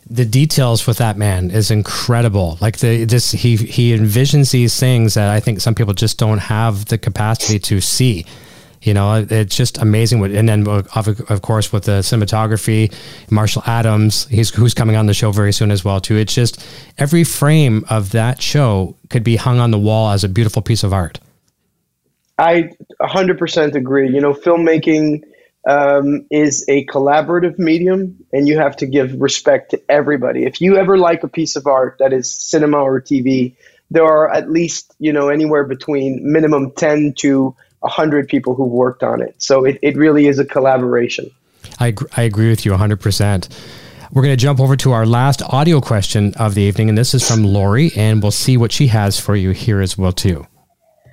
the 0.09 0.25
details 0.25 0.85
with 0.85 0.97
that 0.97 1.17
man 1.17 1.49
is 1.49 1.71
incredible. 1.71 2.57
Like 2.59 2.79
the 2.79 3.05
this 3.05 3.31
he 3.31 3.55
he 3.55 3.95
envisions 3.95 4.51
these 4.51 4.77
things 4.79 5.13
that 5.13 5.29
I 5.29 5.39
think 5.39 5.61
some 5.61 5.75
people 5.75 5.93
just 5.93 6.17
don't 6.17 6.39
have 6.39 6.85
the 6.85 6.97
capacity 6.97 7.59
to 7.59 7.79
see. 7.79 8.25
You 8.83 8.93
know, 8.93 9.25
it's 9.29 9.55
just 9.55 9.77
amazing. 9.77 10.19
What, 10.19 10.31
and 10.31 10.47
then 10.47 10.67
of, 10.67 11.31
of 11.31 11.41
course 11.41 11.71
with 11.71 11.85
the 11.85 11.99
cinematography, 12.01 12.93
Marshall 13.31 13.63
Adams, 13.65 14.27
he's 14.27 14.49
who's 14.49 14.73
coming 14.73 14.95
on 14.95 15.05
the 15.05 15.13
show 15.13 15.31
very 15.31 15.53
soon 15.53 15.71
as 15.71 15.85
well 15.85 16.01
too. 16.01 16.17
It's 16.17 16.33
just 16.33 16.65
every 16.97 17.23
frame 17.23 17.85
of 17.89 18.11
that 18.11 18.41
show 18.41 18.95
could 19.09 19.23
be 19.23 19.37
hung 19.37 19.59
on 19.59 19.71
the 19.71 19.79
wall 19.79 20.11
as 20.11 20.23
a 20.23 20.29
beautiful 20.29 20.61
piece 20.61 20.83
of 20.83 20.93
art. 20.93 21.19
I 22.37 22.71
100% 22.99 23.75
agree. 23.75 24.09
You 24.09 24.19
know, 24.19 24.33
filmmaking 24.33 25.23
um, 25.67 26.25
is 26.29 26.65
a 26.67 26.85
collaborative 26.85 27.57
medium, 27.57 28.17
and 28.33 28.47
you 28.47 28.57
have 28.57 28.75
to 28.77 28.85
give 28.85 29.13
respect 29.21 29.71
to 29.71 29.81
everybody. 29.89 30.43
If 30.43 30.59
you 30.59 30.77
ever 30.77 30.97
like 30.97 31.23
a 31.23 31.27
piece 31.27 31.55
of 31.55 31.67
art 31.67 31.97
that 31.99 32.11
is 32.11 32.33
cinema 32.33 32.77
or 32.77 33.01
TV, 33.01 33.55
there 33.91 34.03
are 34.03 34.29
at 34.29 34.49
least 34.49 34.93
you 34.99 35.13
know 35.13 35.29
anywhere 35.29 35.63
between 35.63 36.19
minimum 36.23 36.71
ten 36.71 37.13
to 37.19 37.55
hundred 37.83 38.27
people 38.27 38.55
who 38.55 38.65
worked 38.65 39.03
on 39.03 39.21
it. 39.21 39.35
So 39.37 39.65
it, 39.65 39.79
it 39.81 39.95
really 39.95 40.27
is 40.27 40.39
a 40.39 40.45
collaboration. 40.45 41.29
I 41.79 41.93
I 42.17 42.23
agree 42.23 42.49
with 42.49 42.65
you 42.65 42.71
100. 42.71 42.99
percent 42.99 43.49
we're 44.13 44.21
going 44.21 44.33
to 44.33 44.41
jump 44.41 44.59
over 44.59 44.75
to 44.77 44.91
our 44.91 45.07
last 45.07 45.41
audio 45.41 45.81
question 45.81 46.35
of 46.35 46.53
the 46.53 46.61
evening, 46.61 46.87
and 46.87 46.95
this 46.95 47.15
is 47.15 47.27
from 47.27 47.43
Lori, 47.43 47.91
and 47.95 48.21
we'll 48.21 48.29
see 48.29 48.57
what 48.57 48.71
she 48.71 48.85
has 48.87 49.19
for 49.19 49.35
you 49.35 49.51
here 49.51 49.81
as 49.81 49.97
well 49.97 50.11
too. 50.11 50.45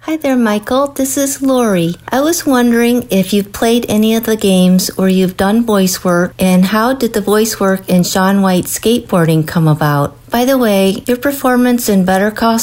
Hi 0.05 0.17
there, 0.17 0.35
Michael. 0.35 0.87
This 0.87 1.19
is 1.19 1.43
Lori. 1.43 1.95
I 2.09 2.23
was 2.23 2.47
wondering 2.47 3.07
if 3.11 3.35
you've 3.35 3.53
played 3.53 3.85
any 3.91 4.15
of 4.17 4.25
the 4.25 4.35
games 4.35 4.89
or 4.97 5.11
you've 5.11 5.37
done 5.37 5.67
voice 5.67 6.03
work, 6.03 6.35
and 6.39 6.65
how 6.65 6.95
did 6.95 7.13
the 7.13 7.21
voice 7.21 7.61
work 7.61 7.87
in 7.87 8.03
Shaun 8.03 8.41
White's 8.41 8.77
skateboarding 8.77 9.47
come 9.47 9.69
about? 9.69 10.17
By 10.31 10.47
the 10.47 10.57
way, 10.57 11.05
your 11.07 11.19
performance 11.19 11.91
in 11.91 12.07
Better 12.07 12.31
Call 12.31 12.59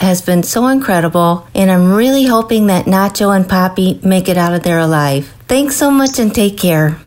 has 0.00 0.22
been 0.22 0.42
so 0.42 0.66
incredible, 0.68 1.46
and 1.54 1.70
I'm 1.70 1.92
really 1.92 2.24
hoping 2.24 2.68
that 2.68 2.86
Nacho 2.86 3.36
and 3.36 3.46
Poppy 3.46 4.00
make 4.02 4.26
it 4.26 4.38
out 4.38 4.54
of 4.54 4.62
there 4.62 4.78
alive. 4.78 5.28
Thanks 5.46 5.76
so 5.76 5.90
much 5.90 6.18
and 6.18 6.34
take 6.34 6.56
care. 6.56 6.98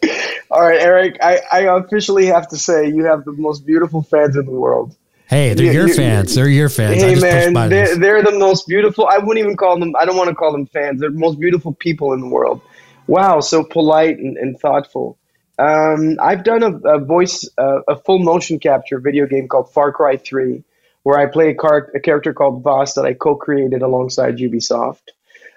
All 0.48 0.62
right, 0.62 0.80
Eric, 0.80 1.16
I, 1.20 1.40
I 1.50 1.60
officially 1.76 2.26
have 2.26 2.48
to 2.50 2.56
say 2.56 2.88
you 2.88 3.04
have 3.06 3.24
the 3.24 3.32
most 3.32 3.66
beautiful 3.66 4.04
fans 4.04 4.36
in 4.36 4.46
the 4.46 4.52
world. 4.52 4.96
Hey, 5.32 5.54
they're 5.54 5.72
your 5.72 5.88
fans. 5.88 6.34
They're 6.34 6.46
your 6.46 6.68
fans. 6.68 7.00
Hey, 7.00 7.14
man, 7.14 7.70
they're, 7.70 7.96
they're, 7.96 8.22
the 8.22 8.38
most 8.38 8.68
beautiful. 8.68 9.06
I 9.06 9.16
wouldn't 9.16 9.38
even 9.38 9.56
call 9.56 9.78
them. 9.78 9.94
I 9.98 10.04
don't 10.04 10.18
want 10.18 10.28
to 10.28 10.34
call 10.34 10.52
them 10.52 10.66
fans. 10.66 11.00
They're 11.00 11.08
the 11.08 11.18
most 11.18 11.40
beautiful 11.40 11.72
people 11.72 12.12
in 12.12 12.20
the 12.20 12.28
world. 12.28 12.60
Wow, 13.06 13.40
so 13.40 13.64
polite 13.64 14.18
and, 14.18 14.36
and 14.36 14.60
thoughtful. 14.60 15.16
Um, 15.58 16.18
I've 16.20 16.44
done 16.44 16.62
a, 16.62 16.76
a 16.96 16.98
voice, 16.98 17.48
uh, 17.56 17.80
a 17.88 17.96
full 17.96 18.18
motion 18.18 18.58
capture 18.58 19.00
video 19.00 19.24
game 19.24 19.48
called 19.48 19.72
Far 19.72 19.90
Cry 19.90 20.18
Three, 20.18 20.64
where 21.02 21.18
I 21.18 21.24
play 21.24 21.48
a, 21.48 21.54
car, 21.54 21.90
a 21.94 22.00
character 22.00 22.34
called 22.34 22.62
Vaas 22.62 22.92
that 22.96 23.06
I 23.06 23.14
co-created 23.14 23.80
alongside 23.80 24.36
Ubisoft. 24.36 25.08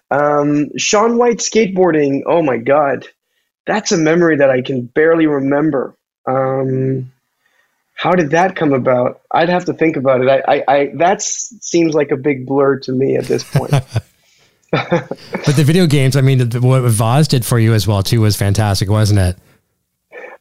Um, 0.09 0.69
Shaun 0.77 1.17
White 1.17 1.39
skateboarding. 1.39 2.21
Oh 2.25 2.41
my 2.41 2.59
god, 2.59 3.07
that's 3.67 3.91
a 3.91 3.97
memory 3.97 4.37
that 4.37 4.49
I 4.49 4.61
can 4.61 4.85
barely 4.85 5.27
remember. 5.27 5.97
Um, 6.25 7.11
how 7.95 8.11
did 8.11 8.31
that 8.31 8.55
come 8.55 8.73
about? 8.73 9.21
I'd 9.31 9.49
have 9.49 9.65
to 9.65 9.73
think 9.73 9.95
about 9.95 10.21
it. 10.21 10.27
I, 10.29 10.55
I, 10.55 10.63
I 10.67 10.91
that 10.95 11.21
seems 11.21 11.95
like 11.95 12.11
a 12.11 12.17
big 12.17 12.45
blur 12.45 12.79
to 12.81 12.91
me 12.91 13.15
at 13.15 13.25
this 13.25 13.43
point. 13.43 13.71
but 14.71 15.55
the 15.55 15.63
video 15.65 15.87
games, 15.87 16.17
I 16.17 16.21
mean, 16.21 16.39
what 16.39 16.81
Vaas 16.83 17.27
did 17.29 17.45
for 17.45 17.57
you 17.57 17.73
as 17.73 17.87
well 17.87 18.03
too 18.03 18.21
was 18.21 18.35
fantastic, 18.35 18.89
wasn't 18.89 19.19
it? 19.19 19.37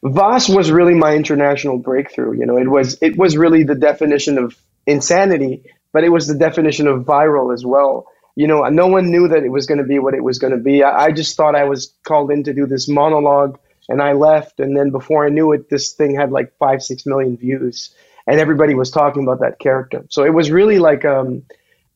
Vaas 0.03 0.49
was 0.49 0.69
really 0.69 0.93
my 0.93 1.15
international 1.15 1.77
breakthrough. 1.77 2.37
You 2.37 2.45
know, 2.45 2.57
it 2.57 2.67
was 2.67 2.97
it 3.01 3.17
was 3.17 3.37
really 3.37 3.63
the 3.63 3.75
definition 3.75 4.37
of 4.37 4.55
insanity, 4.85 5.63
but 5.93 6.03
it 6.03 6.09
was 6.09 6.27
the 6.27 6.37
definition 6.37 6.87
of 6.87 7.03
viral 7.05 7.53
as 7.53 7.65
well. 7.65 8.07
You 8.35 8.47
know, 8.47 8.63
no 8.63 8.87
one 8.87 9.11
knew 9.11 9.29
that 9.29 9.43
it 9.43 9.49
was 9.49 9.65
going 9.65 9.77
to 9.77 9.85
be 9.85 9.97
what 9.97 10.13
it 10.13 10.23
was 10.23 10.39
going 10.39 10.51
to 10.51 10.59
be. 10.59 10.83
I, 10.83 11.05
I 11.05 11.11
just 11.11 11.37
thought 11.37 11.55
I 11.55 11.63
was 11.63 11.93
called 12.03 12.31
in 12.31 12.43
to 12.43 12.53
do 12.53 12.67
this 12.67 12.89
monologue 12.89 13.57
and 13.89 14.01
I 14.01 14.13
left, 14.13 14.59
and 14.59 14.75
then 14.75 14.89
before 14.89 15.25
I 15.25 15.29
knew 15.29 15.51
it, 15.51 15.69
this 15.69 15.93
thing 15.93 16.15
had 16.15 16.31
like 16.31 16.53
five, 16.57 16.81
six 16.81 17.05
million 17.05 17.37
views, 17.37 17.93
and 18.27 18.39
everybody 18.39 18.73
was 18.73 18.91
talking 18.91 19.23
about 19.23 19.39
that 19.41 19.59
character. 19.59 20.05
So 20.09 20.23
it 20.23 20.33
was 20.33 20.51
really 20.51 20.79
like 20.79 21.05
um, 21.05 21.43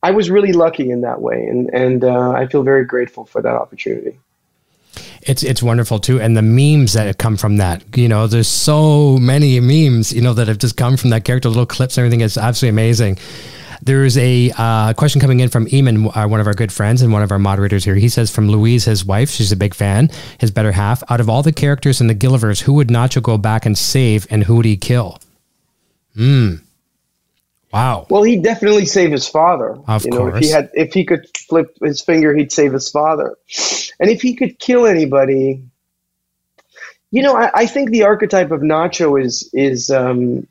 I 0.02 0.12
was 0.12 0.30
really 0.30 0.54
lucky 0.54 0.90
in 0.92 1.02
that 1.02 1.22
way, 1.22 1.44
and 1.44 1.70
and 1.74 2.04
uh, 2.04 2.32
I 2.32 2.48
feel 2.48 2.64
very 2.64 2.86
grateful 2.86 3.26
for 3.26 3.42
that 3.42 3.56
opportunity. 3.56 4.20
It's 5.22 5.44
it's 5.44 5.62
wonderful 5.62 6.00
too, 6.00 6.20
and 6.20 6.38
the 6.38 6.42
memes 6.42 6.94
that 6.94 7.18
come 7.18 7.38
from 7.38 7.58
that. 7.58 7.84
You 7.98 8.08
know, 8.08 8.28
there's 8.28 8.48
so 8.48 9.18
many 9.18 9.60
memes, 9.60 10.14
you 10.14 10.22
know, 10.22 10.34
that 10.34 10.48
have 10.48 10.58
just 10.58 10.78
come 10.78 10.96
from 10.98 11.10
that 11.10 11.26
character, 11.26 11.50
little 11.50 11.66
clips, 11.66 11.98
and 11.98 12.06
everything. 12.06 12.22
It's 12.22 12.38
absolutely 12.38 12.70
amazing. 12.70 13.18
There's 13.82 14.18
a 14.18 14.52
uh, 14.58 14.94
question 14.94 15.22
coming 15.22 15.40
in 15.40 15.50
from 15.50 15.66
Eamon, 15.68 16.16
uh, 16.16 16.28
one 16.28 16.40
of 16.40 16.48
our 16.48 16.54
good 16.54 16.72
friends 16.72 17.02
and 17.02 17.14
one 17.14 17.24
of 17.24 17.32
our 17.32 17.40
moderators 17.40 17.86
here. 17.86 17.96
He 17.96 18.10
says 18.10 18.30
from 18.30 18.50
Louise, 18.50 18.86
his 18.86 19.06
wife, 19.06 19.30
she's 19.30 19.52
a 19.52 19.56
big 19.56 19.74
fan, 19.74 20.10
his 20.40 20.52
better 20.52 20.72
half. 20.72 21.04
Out 21.10 21.20
of 21.20 21.30
all 21.30 21.44
the 21.44 21.54
characters 21.54 22.02
in 22.02 22.08
the 22.08 22.16
Gilliverse, 22.16 22.62
who 22.62 22.74
would 22.74 22.90
Nacho 22.90 23.22
go 23.22 23.38
back 23.38 23.66
and 23.66 23.78
save, 23.78 24.28
and 24.30 24.44
who 24.44 24.58
would 24.58 24.66
he 24.66 24.78
kill? 24.78 25.20
Hmm. 26.16 26.56
Wow. 27.72 28.08
Well, 28.10 28.24
he'd 28.24 28.44
definitely 28.44 28.86
save 28.86 29.12
his 29.12 29.28
father. 29.28 29.78
Of 29.88 30.04
you 30.04 30.12
know, 30.12 30.18
course. 30.18 30.38
if 30.38 30.44
he 30.44 30.50
had, 30.50 30.70
if 30.74 30.94
he 30.94 31.06
could 31.06 31.26
flip 31.38 31.78
his 31.82 32.02
finger, 32.02 32.36
he'd 32.36 32.52
save 32.52 32.74
his 32.74 32.90
father. 32.90 33.38
And 34.00 34.10
if 34.10 34.22
he 34.22 34.36
could 34.36 34.58
kill 34.60 34.88
anybody, 34.88 35.62
you 37.12 37.22
know, 37.22 37.36
I, 37.36 37.52
I 37.54 37.66
think 37.68 37.92
the 37.92 38.04
archetype 38.04 38.52
of 38.52 38.62
Nacho 38.62 39.22
is 39.22 39.50
is 39.54 39.92
um, 39.92 40.48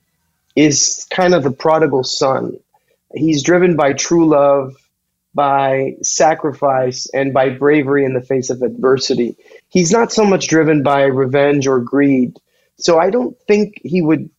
is 0.55 1.07
kind 1.11 1.35
of 1.35 1.43
the 1.43 1.51
prodigal 1.51 2.05
son 2.05 2.59
he's 3.15 3.43
driven 3.43 3.77
by 3.77 3.93
true 3.93 4.29
love, 4.29 4.75
by 5.35 5.97
sacrifice, 6.03 7.09
and 7.13 7.33
by 7.33 7.51
bravery 7.51 8.05
in 8.05 8.15
the 8.15 8.23
face 8.23 8.51
of 8.51 8.63
adversity. 8.63 9.37
He's 9.69 9.93
not 9.93 10.13
so 10.13 10.25
much 10.25 10.49
driven 10.49 10.83
by 10.83 11.03
revenge 11.03 11.67
or 11.67 11.81
greed. 11.81 12.37
So 12.79 12.99
I 12.99 13.11
don't 13.11 13.39
think 13.47 13.81
he 13.83 14.03
would 14.03 14.31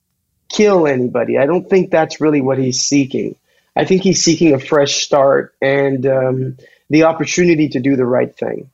kill 0.49 0.87
anybody. 0.87 1.37
I 1.37 1.45
don't 1.45 1.69
think 1.69 1.91
that's 1.91 2.19
really 2.19 2.41
what 2.41 2.57
he's 2.57 2.81
seeking. 2.81 3.35
I 3.75 3.85
think 3.85 4.01
he's 4.01 4.23
seeking 4.23 4.53
a 4.53 4.59
fresh 4.59 4.95
start 5.05 5.53
and 5.61 6.05
um, 6.05 6.57
the 6.89 7.03
opportunity 7.03 7.69
to 7.69 7.79
do 7.79 7.95
the 7.95 8.05
right 8.05 8.35
thing. 8.35 8.69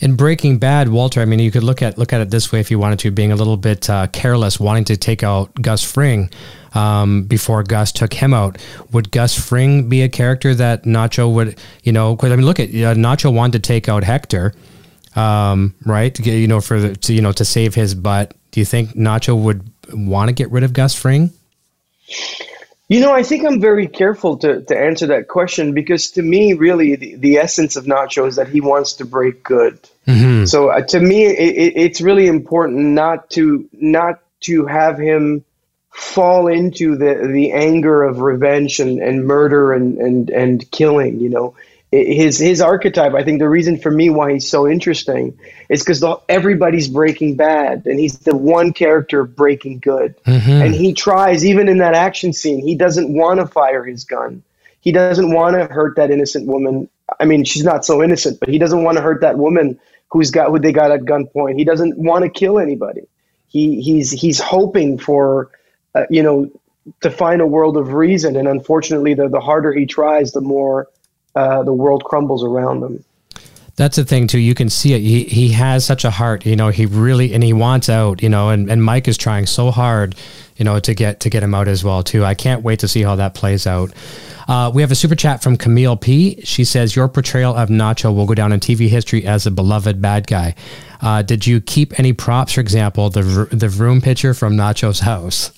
In 0.00 0.16
Breaking 0.16 0.58
Bad, 0.58 0.88
Walter, 0.88 1.20
I 1.20 1.24
mean, 1.24 1.38
you 1.38 1.50
could 1.50 1.62
look 1.62 1.82
at 1.82 1.98
look 1.98 2.12
at 2.12 2.20
it 2.20 2.30
this 2.30 2.52
way 2.52 2.60
if 2.60 2.70
you 2.70 2.78
wanted 2.78 2.98
to, 3.00 3.10
being 3.10 3.32
a 3.32 3.36
little 3.36 3.56
bit 3.56 3.88
uh, 3.88 4.06
careless, 4.08 4.60
wanting 4.60 4.84
to 4.84 4.96
take 4.96 5.22
out 5.22 5.54
Gus 5.60 5.82
Fring 5.82 6.30
um, 6.76 7.22
before 7.22 7.62
Gus 7.62 7.90
took 7.90 8.12
him 8.12 8.34
out. 8.34 8.58
Would 8.92 9.10
Gus 9.10 9.38
Fring 9.38 9.88
be 9.88 10.02
a 10.02 10.08
character 10.08 10.54
that 10.54 10.84
Nacho 10.84 11.32
would, 11.32 11.58
you 11.82 11.92
know? 11.92 12.14
Because 12.14 12.32
I 12.32 12.36
mean, 12.36 12.44
look 12.44 12.60
at 12.60 12.68
uh, 12.68 12.94
Nacho 12.94 13.32
wanted 13.32 13.62
to 13.62 13.66
take 13.66 13.88
out 13.88 14.04
Hector, 14.04 14.52
um, 15.16 15.74
right? 15.84 16.18
You 16.24 16.46
know, 16.46 16.60
for 16.60 16.78
the, 16.78 16.94
to, 16.94 17.14
you 17.14 17.22
know 17.22 17.32
to 17.32 17.44
save 17.44 17.74
his 17.74 17.94
butt. 17.94 18.34
Do 18.50 18.60
you 18.60 18.66
think 18.66 18.90
Nacho 18.90 19.40
would 19.40 19.68
want 19.92 20.28
to 20.28 20.34
get 20.34 20.50
rid 20.50 20.64
of 20.64 20.72
Gus 20.72 20.94
Fring? 20.94 21.30
You 22.88 23.00
know, 23.00 23.12
I 23.12 23.24
think 23.24 23.44
I'm 23.44 23.60
very 23.60 23.88
careful 23.88 24.36
to, 24.38 24.60
to 24.62 24.78
answer 24.78 25.08
that 25.08 25.26
question 25.26 25.72
because 25.74 26.12
to 26.12 26.22
me, 26.22 26.52
really, 26.52 26.94
the, 26.94 27.16
the 27.16 27.36
essence 27.38 27.74
of 27.74 27.86
Nacho 27.86 28.28
is 28.28 28.36
that 28.36 28.48
he 28.48 28.60
wants 28.60 28.92
to 28.94 29.04
break 29.04 29.42
good. 29.42 29.80
Mm-hmm. 30.06 30.44
So 30.44 30.68
uh, 30.68 30.82
to 30.82 31.00
me, 31.00 31.26
it, 31.26 31.72
it's 31.74 32.00
really 32.00 32.28
important 32.28 32.78
not 32.78 33.30
to 33.30 33.68
not 33.72 34.20
to 34.42 34.66
have 34.66 34.98
him 34.98 35.44
fall 35.96 36.46
into 36.46 36.94
the 36.94 37.30
the 37.32 37.52
anger 37.52 38.02
of 38.02 38.20
revenge 38.20 38.80
and, 38.80 39.00
and 39.00 39.26
murder 39.26 39.72
and, 39.72 39.96
and, 39.96 40.30
and 40.30 40.70
killing. 40.70 41.20
You 41.20 41.30
know, 41.30 41.54
his 41.90 42.38
his 42.38 42.60
archetype. 42.60 43.14
I 43.14 43.24
think 43.24 43.38
the 43.38 43.48
reason 43.48 43.78
for 43.78 43.90
me 43.90 44.10
why 44.10 44.34
he's 44.34 44.48
so 44.48 44.68
interesting 44.68 45.38
is 45.70 45.82
because 45.82 46.04
everybody's 46.28 46.88
breaking 46.88 47.36
bad, 47.36 47.86
and 47.86 47.98
he's 47.98 48.18
the 48.18 48.36
one 48.36 48.74
character 48.74 49.24
breaking 49.24 49.78
good. 49.78 50.14
Mm-hmm. 50.24 50.50
And 50.50 50.74
he 50.74 50.92
tries, 50.92 51.46
even 51.46 51.68
in 51.68 51.78
that 51.78 51.94
action 51.94 52.34
scene, 52.34 52.58
he 52.58 52.74
doesn't 52.74 53.12
want 53.12 53.40
to 53.40 53.46
fire 53.46 53.82
his 53.82 54.04
gun. 54.04 54.42
He 54.80 54.92
doesn't 54.92 55.32
want 55.32 55.56
to 55.56 55.64
hurt 55.72 55.96
that 55.96 56.10
innocent 56.10 56.46
woman. 56.46 56.90
I 57.18 57.24
mean, 57.24 57.44
she's 57.44 57.64
not 57.64 57.86
so 57.86 58.02
innocent, 58.02 58.38
but 58.38 58.50
he 58.50 58.58
doesn't 58.58 58.84
want 58.84 58.96
to 58.98 59.02
hurt 59.02 59.22
that 59.22 59.38
woman 59.38 59.80
who's 60.10 60.30
got 60.30 60.50
who 60.50 60.58
they 60.58 60.72
got 60.72 60.90
at 60.90 61.00
gunpoint. 61.00 61.56
He 61.56 61.64
doesn't 61.64 61.96
want 61.96 62.24
to 62.24 62.30
kill 62.30 62.58
anybody. 62.58 63.08
He 63.48 63.80
he's 63.80 64.10
he's 64.10 64.38
hoping 64.38 64.98
for 64.98 65.50
uh, 65.96 66.06
you 66.10 66.22
know 66.22 66.50
to 67.00 67.10
find 67.10 67.40
a 67.40 67.46
world 67.46 67.76
of 67.76 67.92
reason, 67.92 68.36
and 68.36 68.46
unfortunately, 68.46 69.14
the 69.14 69.28
the 69.28 69.40
harder 69.40 69.72
he 69.72 69.86
tries, 69.86 70.32
the 70.32 70.40
more 70.40 70.88
uh, 71.34 71.62
the 71.62 71.72
world 71.72 72.04
crumbles 72.04 72.44
around 72.44 72.82
him. 72.82 73.04
That's 73.76 73.96
the 73.96 74.04
thing 74.04 74.26
too. 74.26 74.38
You 74.38 74.54
can 74.54 74.70
see 74.70 74.94
it. 74.94 75.00
He 75.00 75.24
he 75.24 75.48
has 75.50 75.84
such 75.84 76.04
a 76.04 76.10
heart. 76.10 76.46
You 76.46 76.56
know, 76.56 76.70
he 76.70 76.86
really 76.86 77.34
and 77.34 77.44
he 77.44 77.52
wants 77.52 77.90
out. 77.90 78.22
You 78.22 78.30
know, 78.30 78.48
and, 78.48 78.70
and 78.70 78.82
Mike 78.82 79.06
is 79.06 79.18
trying 79.18 79.46
so 79.46 79.70
hard. 79.70 80.14
You 80.56 80.64
know, 80.64 80.80
to 80.80 80.94
get 80.94 81.20
to 81.20 81.30
get 81.30 81.42
him 81.42 81.54
out 81.54 81.68
as 81.68 81.84
well 81.84 82.02
too. 82.02 82.24
I 82.24 82.34
can't 82.34 82.62
wait 82.62 82.78
to 82.80 82.88
see 82.88 83.02
how 83.02 83.16
that 83.16 83.34
plays 83.34 83.66
out. 83.66 83.92
Uh, 84.48 84.70
we 84.72 84.80
have 84.80 84.90
a 84.90 84.94
super 84.94 85.14
chat 85.14 85.42
from 85.42 85.58
Camille 85.58 85.96
P. 85.96 86.40
She 86.42 86.64
says 86.64 86.96
your 86.96 87.08
portrayal 87.08 87.54
of 87.54 87.68
Nacho 87.68 88.14
will 88.14 88.26
go 88.26 88.34
down 88.34 88.52
in 88.52 88.60
TV 88.60 88.88
history 88.88 89.26
as 89.26 89.44
a 89.44 89.50
beloved 89.50 90.00
bad 90.00 90.26
guy. 90.26 90.54
Uh, 91.02 91.20
did 91.20 91.46
you 91.46 91.60
keep 91.60 91.98
any 91.98 92.14
props? 92.14 92.52
For 92.52 92.62
example, 92.62 93.10
the 93.10 93.48
the 93.52 93.68
room 93.68 94.00
picture 94.00 94.32
from 94.32 94.56
Nacho's 94.56 95.00
house. 95.00 95.52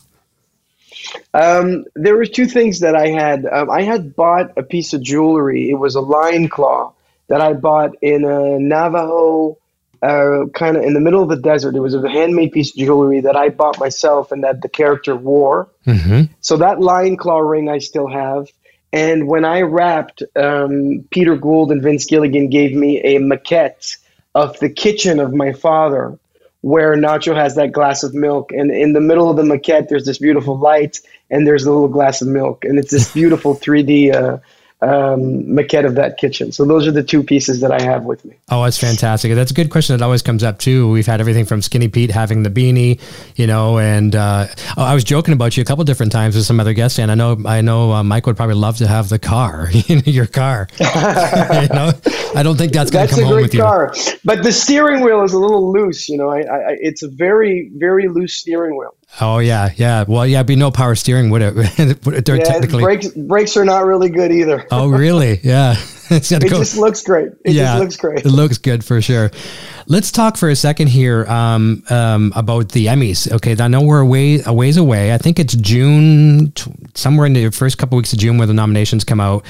Um, 1.35 1.85
there 1.95 2.17
were 2.17 2.27
two 2.27 2.47
things 2.47 2.81
that 2.81 2.95
I 2.95 3.09
had. 3.09 3.47
Um, 3.47 3.71
I 3.71 3.83
had 3.83 4.15
bought 4.15 4.57
a 4.57 4.63
piece 4.63 4.93
of 4.95 5.03
jewelry. 5.03 5.71
It 5.71 5.79
was 5.79 5.95
a 5.95 6.01
lion 6.01 6.49
claw 6.49 6.93
that 7.29 7.41
I 7.41 7.53
bought 7.53 7.93
in 8.03 8.25
a 8.25 8.59
Navajo, 8.59 9.59
uh, 10.03 10.47
kind 10.55 10.77
of 10.77 10.85
in 10.85 10.95
the 10.95 11.01
middle 11.01 11.23
of 11.23 11.29
the 11.29 11.37
desert. 11.37 11.75
It 11.75 11.81
was 11.81 11.95
a 11.95 12.09
handmade 12.09 12.53
piece 12.53 12.71
of 12.71 12.77
jewelry 12.77 13.21
that 13.21 13.37
I 13.37 13.49
bought 13.51 13.79
myself 13.79 14.33
and 14.33 14.45
that 14.45 14.63
the 14.63 14.69
character 14.69 15.15
wore. 15.15 15.69
Mm-hmm. 15.87 16.33
So 16.41 16.57
that 16.59 16.81
lion 16.81 17.17
claw 17.17 17.39
ring 17.39 17.69
I 17.69 17.79
still 17.79 18.09
have. 18.09 18.49
And 18.93 19.29
when 19.29 19.45
I 19.45 19.63
wrapped, 19.63 20.23
um, 20.35 21.05
Peter 21.11 21.37
Gould 21.37 21.71
and 21.73 21.83
Vince 21.83 22.07
Gilligan 22.07 22.49
gave 22.49 22.75
me 22.75 23.01
a 23.03 23.19
maquette 23.19 23.99
of 24.35 24.59
the 24.61 24.71
kitchen 24.71 25.21
of 25.21 25.35
my 25.35 25.53
father, 25.53 26.19
where 26.63 26.97
Nacho 26.97 27.35
has 27.37 27.55
that 27.55 27.73
glass 27.73 28.03
of 28.03 28.15
milk. 28.15 28.53
And 28.53 28.71
in 28.71 28.93
the 28.93 29.01
middle 29.01 29.31
of 29.31 29.37
the 29.37 29.43
maquette, 29.43 29.89
there's 29.89 30.07
this 30.07 30.19
beautiful 30.19 30.59
light, 30.59 31.01
and 31.31 31.47
there's 31.47 31.65
a 31.65 31.71
little 31.71 31.89
glass 31.89 32.21
of 32.21 32.29
milk. 32.29 32.65
And 32.65 32.79
it's 32.79 32.91
this 32.91 33.13
beautiful 33.13 33.55
3D 33.55 34.15
uh, 34.15 34.39
um, 34.81 35.43
maquette 35.45 35.85
of 35.85 35.97
that 35.97 36.19
kitchen. 36.19 36.53
So 36.53 36.65
those 36.65 36.87
are 36.87 36.93
the 36.93 37.03
two 37.03 37.25
pieces 37.25 37.61
that 37.61 37.73
I 37.73 37.83
have 37.83 38.05
with 38.05 38.25
me. 38.25 38.37
Oh, 38.49 38.63
that's 38.63 38.79
fantastic. 38.79 39.35
That's 39.35 39.51
a 39.51 39.55
good 39.55 39.71
question 39.71 39.97
that 39.97 40.05
always 40.05 40.23
comes 40.23 40.45
up 40.45 40.59
too. 40.59 40.89
We've 40.91 41.07
had 41.07 41.21
everything 41.21 41.47
from 41.47 41.63
Skinny 41.63 41.89
Pete 41.89 42.11
having 42.11 42.45
the 42.45 42.51
beanie, 42.51 43.01
you 43.35 43.49
know, 43.49 43.79
and 43.79 44.15
uh, 44.15 44.47
oh, 44.77 44.85
I 44.85 44.95
was 44.95 45.03
joking 45.03 45.35
about 45.35 45.57
you 45.57 45.63
a 45.63 45.65
couple 45.65 45.83
different 45.83 46.13
times 46.13 46.37
with 46.37 46.45
some 46.45 46.61
other 46.61 46.75
guests, 46.75 46.99
and 47.01 47.11
I 47.11 47.17
know 47.17 47.37
I 47.45 47.61
know 47.61 47.93
uh, 47.93 48.05
Mike 48.05 48.27
would 48.27 48.37
probably 48.37 48.55
love 48.55 48.77
to 48.77 48.87
have 48.87 49.09
the 49.09 49.19
car, 49.19 49.69
your 49.89 50.27
car. 50.27 50.69
you 50.79 50.87
know, 50.87 51.93
I 52.37 52.43
don't 52.45 52.57
think 52.57 52.73
that's 52.73 52.93
going 52.93 53.09
to 53.09 53.15
come 53.15 53.25
home 53.25 53.43
with 53.43 53.57
car. 53.57 53.93
you. 53.97 54.13
But 54.25 54.45
the 54.45 54.53
steering 54.53 55.03
wheel 55.03 55.25
is 55.25 55.33
a 55.33 55.39
little 55.41 55.73
loose. 55.73 56.09
You 56.09 56.19
know, 56.19 56.31
I, 56.31 56.41
I, 56.41 56.77
it's 56.81 57.03
a 57.03 57.09
very 57.09 57.71
very 57.75 58.09
loose 58.09 58.35
steering 58.35 58.77
wheel. 58.77 58.95
Oh 59.21 59.39
yeah, 59.39 59.71
yeah. 59.77 60.05
Well, 60.07 60.27
yeah, 60.27 60.43
be 60.43 60.57
no 60.57 60.71
power 60.71 60.95
steering, 60.95 61.31
would 61.31 61.43
it? 61.43 61.55
Yeah, 62.29 62.45
technically 62.45 62.83
brakes. 62.83 63.09
Brakes 63.09 63.57
are 63.57 63.65
not 63.65 63.85
really 63.85 64.11
good 64.11 64.31
either. 64.33 64.67
oh 64.71 64.89
really? 64.89 65.41
Yeah. 65.43 65.77
it 66.11 66.51
go. 66.51 66.59
just 66.59 66.77
looks 66.77 67.03
great. 67.03 67.33
It 67.45 67.53
yeah, 67.53 67.65
just 67.65 67.81
looks 67.81 67.97
great. 67.97 68.27
It 68.27 68.31
looks 68.31 68.57
good 68.57 68.85
for 68.85 69.03
sure. 69.03 69.31
Let's 69.87 70.11
talk 70.11 70.37
for 70.37 70.49
a 70.49 70.57
second 70.57 70.89
here 70.89 71.27
um, 71.27 71.83
um, 71.91 72.33
about 72.35 72.71
the 72.71 72.87
Emmys. 72.87 73.31
Okay, 73.31 73.55
I 73.59 73.69
know 73.69 73.83
we're 73.83 74.01
a, 74.01 74.07
way, 74.07 74.41
a 74.45 74.53
ways 74.53 74.77
away. 74.77 75.13
I 75.13 75.19
think 75.19 75.39
it's 75.39 75.55
June, 75.55 76.53
somewhere 76.95 77.27
in 77.27 77.35
the 77.35 77.51
first 77.51 77.79
couple 77.79 77.97
weeks 77.97 78.13
of 78.13 78.19
June, 78.19 78.39
where 78.39 78.47
the 78.47 78.55
nominations 78.55 79.05
come 79.05 79.21
out. 79.21 79.45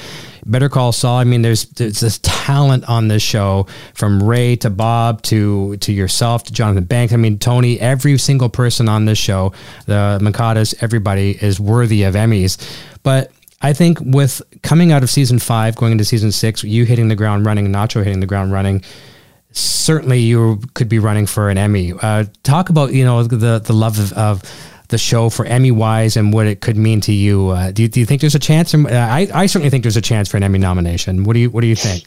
Better 0.45 0.69
Call 0.69 0.91
Saul. 0.91 1.17
I 1.17 1.23
mean, 1.23 1.41
there's 1.41 1.65
there's 1.65 1.99
this 1.99 2.19
talent 2.23 2.87
on 2.89 3.07
this 3.07 3.21
show 3.21 3.67
from 3.93 4.21
Rhea 4.21 4.57
to 4.57 4.69
Bob 4.69 5.21
to 5.23 5.77
to 5.77 5.93
yourself 5.93 6.43
to 6.45 6.53
Jonathan 6.53 6.85
Banks. 6.85 7.13
I 7.13 7.17
mean, 7.17 7.39
Tony. 7.39 7.79
Every 7.79 8.17
single 8.17 8.49
person 8.49 8.89
on 8.89 9.05
this 9.05 9.17
show, 9.17 9.53
the 9.85 10.19
Mancadas, 10.21 10.75
everybody 10.81 11.31
is 11.41 11.59
worthy 11.59 12.03
of 12.03 12.15
Emmys. 12.15 12.57
But 13.03 13.31
I 13.61 13.73
think 13.73 13.99
with 14.01 14.41
coming 14.61 14.91
out 14.91 15.03
of 15.03 15.09
season 15.09 15.39
five, 15.39 15.75
going 15.75 15.91
into 15.91 16.05
season 16.05 16.31
six, 16.31 16.63
you 16.63 16.85
hitting 16.85 17.07
the 17.07 17.15
ground 17.15 17.45
running, 17.45 17.67
Nacho 17.67 18.03
hitting 18.03 18.19
the 18.19 18.27
ground 18.27 18.51
running 18.51 18.83
certainly 19.51 20.19
you 20.19 20.61
could 20.75 20.89
be 20.89 20.99
running 20.99 21.25
for 21.25 21.49
an 21.49 21.57
Emmy. 21.57 21.93
Uh, 21.93 22.25
talk 22.43 22.69
about 22.69 22.93
you 22.93 23.03
know 23.03 23.23
the 23.23 23.59
the 23.59 23.73
love 23.73 23.99
of, 23.99 24.13
of 24.13 24.43
the 24.89 24.97
show 24.97 25.29
for 25.29 25.45
Emmy 25.45 25.71
wise 25.71 26.17
and 26.17 26.33
what 26.33 26.47
it 26.47 26.61
could 26.61 26.77
mean 26.77 27.01
to 27.01 27.13
you. 27.13 27.49
Uh, 27.49 27.71
do 27.71 27.83
you. 27.83 27.87
Do 27.87 27.99
you 27.99 28.05
think 28.05 28.21
there's 28.21 28.35
a 28.35 28.39
chance? 28.39 28.73
Uh, 28.73 28.87
I 28.89 29.27
I 29.33 29.45
certainly 29.45 29.69
think 29.69 29.83
there's 29.83 29.97
a 29.97 30.01
chance 30.01 30.29
for 30.29 30.37
an 30.37 30.43
Emmy 30.43 30.59
nomination. 30.59 31.23
What 31.23 31.33
do 31.33 31.39
you 31.39 31.49
What 31.49 31.61
do 31.61 31.67
you 31.67 31.75
think? 31.75 32.05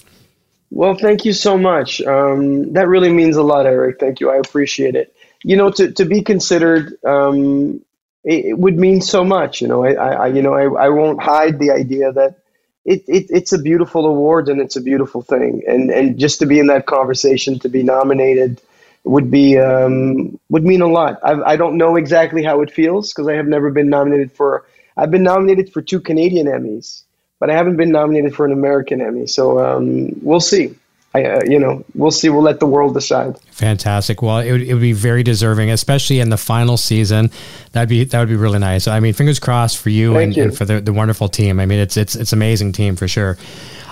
Well, 0.70 0.94
thank 0.94 1.26
you 1.26 1.34
so 1.34 1.58
much. 1.58 2.00
Um, 2.00 2.72
that 2.72 2.88
really 2.88 3.12
means 3.12 3.36
a 3.36 3.42
lot, 3.42 3.66
Eric. 3.66 4.00
Thank 4.00 4.20
you. 4.20 4.30
I 4.30 4.36
appreciate 4.36 4.94
it. 4.94 5.14
You 5.44 5.56
know, 5.56 5.70
to, 5.70 5.92
to 5.92 6.06
be 6.06 6.22
considered, 6.22 6.96
um, 7.04 7.84
it, 8.24 8.56
would 8.56 8.78
mean 8.78 9.02
so 9.02 9.22
much. 9.22 9.60
You 9.60 9.68
know, 9.68 9.84
I, 9.84 9.92
I 9.92 10.26
you 10.28 10.40
know 10.40 10.54
I, 10.54 10.86
I 10.86 10.88
won't 10.88 11.22
hide 11.22 11.58
the 11.58 11.72
idea 11.72 12.12
that 12.12 12.41
it, 12.84 13.04
it, 13.08 13.26
it's 13.30 13.52
a 13.52 13.58
beautiful 13.58 14.06
award 14.06 14.48
and 14.48 14.60
it's 14.60 14.76
a 14.76 14.80
beautiful 14.82 15.22
thing. 15.22 15.62
And 15.68 15.90
and 15.90 16.18
just 16.18 16.40
to 16.40 16.46
be 16.46 16.58
in 16.58 16.66
that 16.68 16.86
conversation, 16.86 17.58
to 17.60 17.68
be 17.68 17.82
nominated, 17.82 18.60
would 19.04 19.30
be 19.30 19.58
um, 19.58 20.38
would 20.50 20.64
mean 20.64 20.82
a 20.82 20.88
lot. 20.88 21.20
I, 21.24 21.52
I 21.52 21.56
don't 21.56 21.76
know 21.78 21.96
exactly 21.96 22.42
how 22.42 22.62
it 22.62 22.70
feels 22.70 23.12
because 23.12 23.28
I 23.28 23.34
have 23.34 23.46
never 23.46 23.70
been 23.70 23.88
nominated 23.90 24.32
for. 24.32 24.66
I've 24.96 25.10
been 25.10 25.22
nominated 25.22 25.72
for 25.72 25.82
two 25.82 26.00
Canadian 26.00 26.46
Emmys, 26.46 27.02
but 27.40 27.50
I 27.50 27.54
haven't 27.54 27.76
been 27.76 27.90
nominated 27.92 28.34
for 28.34 28.46
an 28.46 28.52
American 28.52 29.00
Emmy. 29.00 29.26
So 29.26 29.58
um, 29.64 30.10
we'll 30.22 30.40
see. 30.40 30.74
I, 31.14 31.24
uh, 31.24 31.40
you 31.46 31.58
know, 31.58 31.84
we'll 31.94 32.10
see. 32.10 32.30
We'll 32.30 32.42
let 32.42 32.58
the 32.58 32.66
world 32.66 32.94
decide. 32.94 33.38
Fantastic. 33.50 34.22
Well, 34.22 34.38
it 34.38 34.50
would, 34.50 34.62
it 34.62 34.72
would 34.72 34.80
be 34.80 34.94
very 34.94 35.22
deserving, 35.22 35.70
especially 35.70 36.20
in 36.20 36.30
the 36.30 36.38
final 36.38 36.78
season. 36.78 37.30
That'd 37.72 37.90
be 37.90 38.04
that 38.04 38.18
would 38.18 38.28
be 38.28 38.36
really 38.36 38.58
nice. 38.58 38.88
I 38.88 38.98
mean, 39.00 39.12
fingers 39.12 39.38
crossed 39.38 39.78
for 39.78 39.90
you, 39.90 40.16
and, 40.16 40.34
you. 40.34 40.44
and, 40.44 40.56
for 40.56 40.64
the, 40.64 40.80
the 40.80 40.92
wonderful 40.92 41.28
team. 41.28 41.60
I 41.60 41.66
mean, 41.66 41.80
it's 41.80 41.98
it's 41.98 42.16
it's 42.16 42.32
amazing 42.32 42.72
team 42.72 42.96
for 42.96 43.08
sure. 43.08 43.36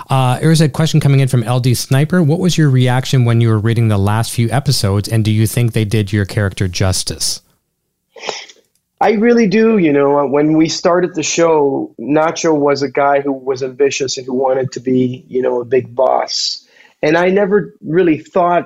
Uh, 0.09 0.39
was 0.43 0.59
a 0.59 0.67
question 0.67 0.99
coming 0.99 1.19
in 1.19 1.27
from 1.27 1.41
LD 1.41 1.77
Sniper. 1.77 2.21
What 2.23 2.39
was 2.39 2.57
your 2.57 2.69
reaction 2.69 3.23
when 3.23 3.39
you 3.39 3.49
were 3.49 3.59
reading 3.59 3.87
the 3.87 3.99
last 3.99 4.31
few 4.31 4.49
episodes, 4.49 5.07
and 5.07 5.23
do 5.23 5.31
you 5.31 5.45
think 5.45 5.73
they 5.73 5.85
did 5.85 6.11
your 6.11 6.25
character 6.25 6.67
justice? 6.67 7.41
I 8.99 9.11
really 9.13 9.47
do. 9.47 9.77
You 9.77 9.93
know, 9.93 10.25
when 10.27 10.57
we 10.57 10.69
started 10.69 11.15
the 11.15 11.23
show, 11.23 11.95
Nacho 11.99 12.57
was 12.57 12.81
a 12.81 12.89
guy 12.89 13.21
who 13.21 13.31
was 13.31 13.63
ambitious 13.63 14.17
and 14.17 14.25
who 14.25 14.33
wanted 14.33 14.71
to 14.73 14.79
be, 14.79 15.23
you 15.27 15.41
know, 15.41 15.61
a 15.61 15.65
big 15.65 15.95
boss 15.95 16.60
and 17.01 17.17
I 17.17 17.29
never 17.29 17.75
really 17.81 18.19
thought 18.19 18.65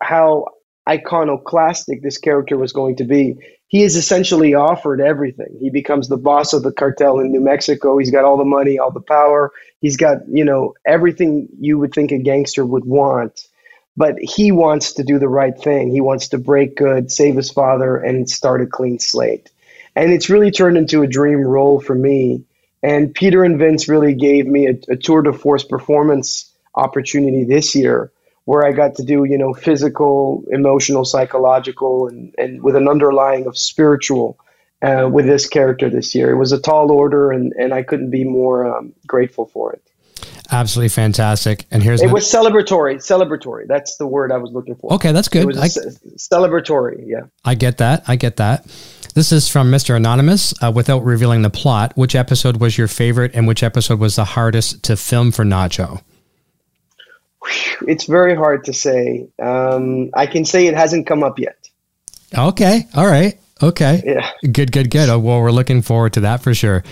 how 0.00 0.46
iconoclastic 0.88 2.02
this 2.02 2.18
character 2.18 2.56
was 2.56 2.72
going 2.72 2.96
to 2.96 3.04
be. 3.04 3.36
He 3.68 3.82
is 3.82 3.96
essentially 3.96 4.54
offered 4.54 5.00
everything. 5.00 5.56
He 5.58 5.70
becomes 5.70 6.08
the 6.08 6.18
boss 6.18 6.52
of 6.52 6.62
the 6.62 6.72
cartel 6.72 7.20
in 7.20 7.32
New 7.32 7.40
Mexico. 7.40 7.96
He's 7.96 8.10
got 8.10 8.24
all 8.24 8.36
the 8.36 8.44
money, 8.44 8.78
all 8.78 8.90
the 8.90 9.00
power. 9.00 9.52
He's 9.80 9.96
got, 9.96 10.18
you 10.28 10.44
know, 10.44 10.74
everything 10.86 11.48
you 11.58 11.78
would 11.78 11.94
think 11.94 12.12
a 12.12 12.18
gangster 12.18 12.66
would 12.66 12.84
want. 12.84 13.46
But 13.96 14.16
he 14.18 14.52
wants 14.52 14.94
to 14.94 15.04
do 15.04 15.18
the 15.18 15.28
right 15.28 15.58
thing. 15.58 15.90
He 15.90 16.00
wants 16.00 16.28
to 16.28 16.38
break 16.38 16.76
good, 16.76 17.10
save 17.10 17.36
his 17.36 17.50
father, 17.50 17.96
and 17.96 18.28
start 18.28 18.62
a 18.62 18.66
clean 18.66 18.98
slate. 18.98 19.50
And 19.94 20.12
it's 20.12 20.30
really 20.30 20.50
turned 20.50 20.76
into 20.76 21.02
a 21.02 21.06
dream 21.06 21.40
role 21.40 21.80
for 21.80 21.94
me. 21.94 22.44
And 22.82 23.14
Peter 23.14 23.44
and 23.44 23.58
Vince 23.58 23.88
really 23.88 24.14
gave 24.14 24.46
me 24.46 24.66
a, 24.66 24.92
a 24.92 24.96
tour 24.96 25.22
de 25.22 25.32
force 25.32 25.64
performance 25.64 26.51
opportunity 26.74 27.44
this 27.44 27.74
year 27.74 28.10
where 28.44 28.66
I 28.66 28.72
got 28.72 28.96
to 28.96 29.04
do, 29.04 29.24
you 29.24 29.38
know, 29.38 29.54
physical, 29.54 30.44
emotional, 30.50 31.04
psychological, 31.04 32.08
and, 32.08 32.34
and 32.36 32.62
with 32.62 32.74
an 32.74 32.88
underlying 32.88 33.46
of 33.46 33.56
spiritual 33.56 34.38
uh, 34.82 35.08
with 35.10 35.26
this 35.26 35.48
character 35.48 35.88
this 35.88 36.14
year. 36.14 36.30
It 36.30 36.36
was 36.36 36.52
a 36.52 36.60
tall 36.60 36.90
order, 36.90 37.30
and, 37.30 37.52
and 37.52 37.72
I 37.72 37.82
couldn't 37.82 38.10
be 38.10 38.24
more 38.24 38.66
um, 38.66 38.94
grateful 39.06 39.46
for 39.46 39.72
it. 39.72 39.82
Absolutely 40.50 40.90
fantastic. 40.90 41.66
And 41.70 41.82
here's 41.82 42.02
it 42.02 42.10
was 42.10 42.24
celebratory. 42.24 42.96
Celebratory. 42.96 43.66
That's 43.66 43.96
the 43.96 44.06
word 44.06 44.32
I 44.32 44.36
was 44.36 44.50
looking 44.52 44.74
for. 44.74 44.92
Okay, 44.94 45.12
that's 45.12 45.28
good. 45.28 45.56
I, 45.56 45.68
celebratory. 45.68 47.04
Yeah. 47.06 47.22
I 47.44 47.54
get 47.54 47.78
that. 47.78 48.04
I 48.06 48.16
get 48.16 48.36
that. 48.36 48.66
This 49.14 49.32
is 49.32 49.48
from 49.48 49.70
Mr. 49.70 49.96
Anonymous. 49.96 50.52
Uh, 50.62 50.70
without 50.70 51.04
revealing 51.04 51.42
the 51.42 51.50
plot, 51.50 51.96
which 51.96 52.14
episode 52.14 52.58
was 52.58 52.76
your 52.76 52.88
favorite, 52.88 53.30
and 53.34 53.46
which 53.46 53.62
episode 53.62 53.98
was 53.98 54.16
the 54.16 54.24
hardest 54.24 54.82
to 54.84 54.96
film 54.96 55.32
for 55.32 55.44
Nacho? 55.44 56.02
It's 57.86 58.04
very 58.04 58.34
hard 58.34 58.64
to 58.64 58.72
say. 58.72 59.26
Um, 59.40 60.10
I 60.14 60.26
can 60.26 60.44
say 60.44 60.66
it 60.66 60.74
hasn't 60.74 61.06
come 61.06 61.22
up 61.22 61.38
yet. 61.38 61.56
Okay. 62.36 62.86
All 62.94 63.06
right. 63.06 63.38
Okay. 63.62 64.02
Yeah. 64.04 64.28
Good. 64.42 64.72
Good. 64.72 64.90
Good. 64.90 65.08
Oh, 65.08 65.18
well, 65.18 65.40
we're 65.40 65.52
looking 65.52 65.82
forward 65.82 66.14
to 66.14 66.20
that 66.20 66.42
for 66.42 66.52
sure. 66.52 66.82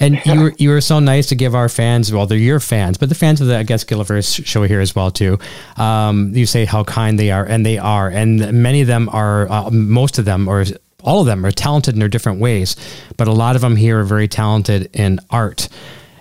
And 0.00 0.20
you 0.26 0.40
were 0.40 0.54
you 0.58 0.70
were 0.70 0.80
so 0.80 0.98
nice 0.98 1.28
to 1.28 1.36
give 1.36 1.54
our 1.54 1.68
fans. 1.68 2.12
Well, 2.12 2.26
they're 2.26 2.38
your 2.38 2.58
fans, 2.60 2.98
but 2.98 3.08
the 3.08 3.14
fans 3.14 3.40
of 3.40 3.46
the 3.46 3.56
I 3.56 3.62
guess 3.62 3.84
Gilliverse 3.84 4.44
show 4.44 4.64
here 4.64 4.80
as 4.80 4.96
well 4.96 5.10
too. 5.10 5.38
Um, 5.76 6.32
you 6.34 6.46
say 6.46 6.64
how 6.64 6.82
kind 6.84 7.18
they 7.18 7.30
are, 7.30 7.44
and 7.44 7.64
they 7.64 7.78
are, 7.78 8.08
and 8.08 8.62
many 8.62 8.80
of 8.80 8.88
them 8.88 9.08
are. 9.10 9.48
Uh, 9.50 9.70
most 9.70 10.18
of 10.18 10.24
them, 10.24 10.48
or 10.48 10.64
all 11.04 11.20
of 11.20 11.26
them, 11.26 11.46
are 11.46 11.52
talented 11.52 11.94
in 11.94 12.00
their 12.00 12.08
different 12.08 12.40
ways. 12.40 12.74
But 13.16 13.28
a 13.28 13.32
lot 13.32 13.54
of 13.54 13.62
them 13.62 13.76
here 13.76 14.00
are 14.00 14.04
very 14.04 14.26
talented 14.26 14.90
in 14.94 15.20
art 15.30 15.68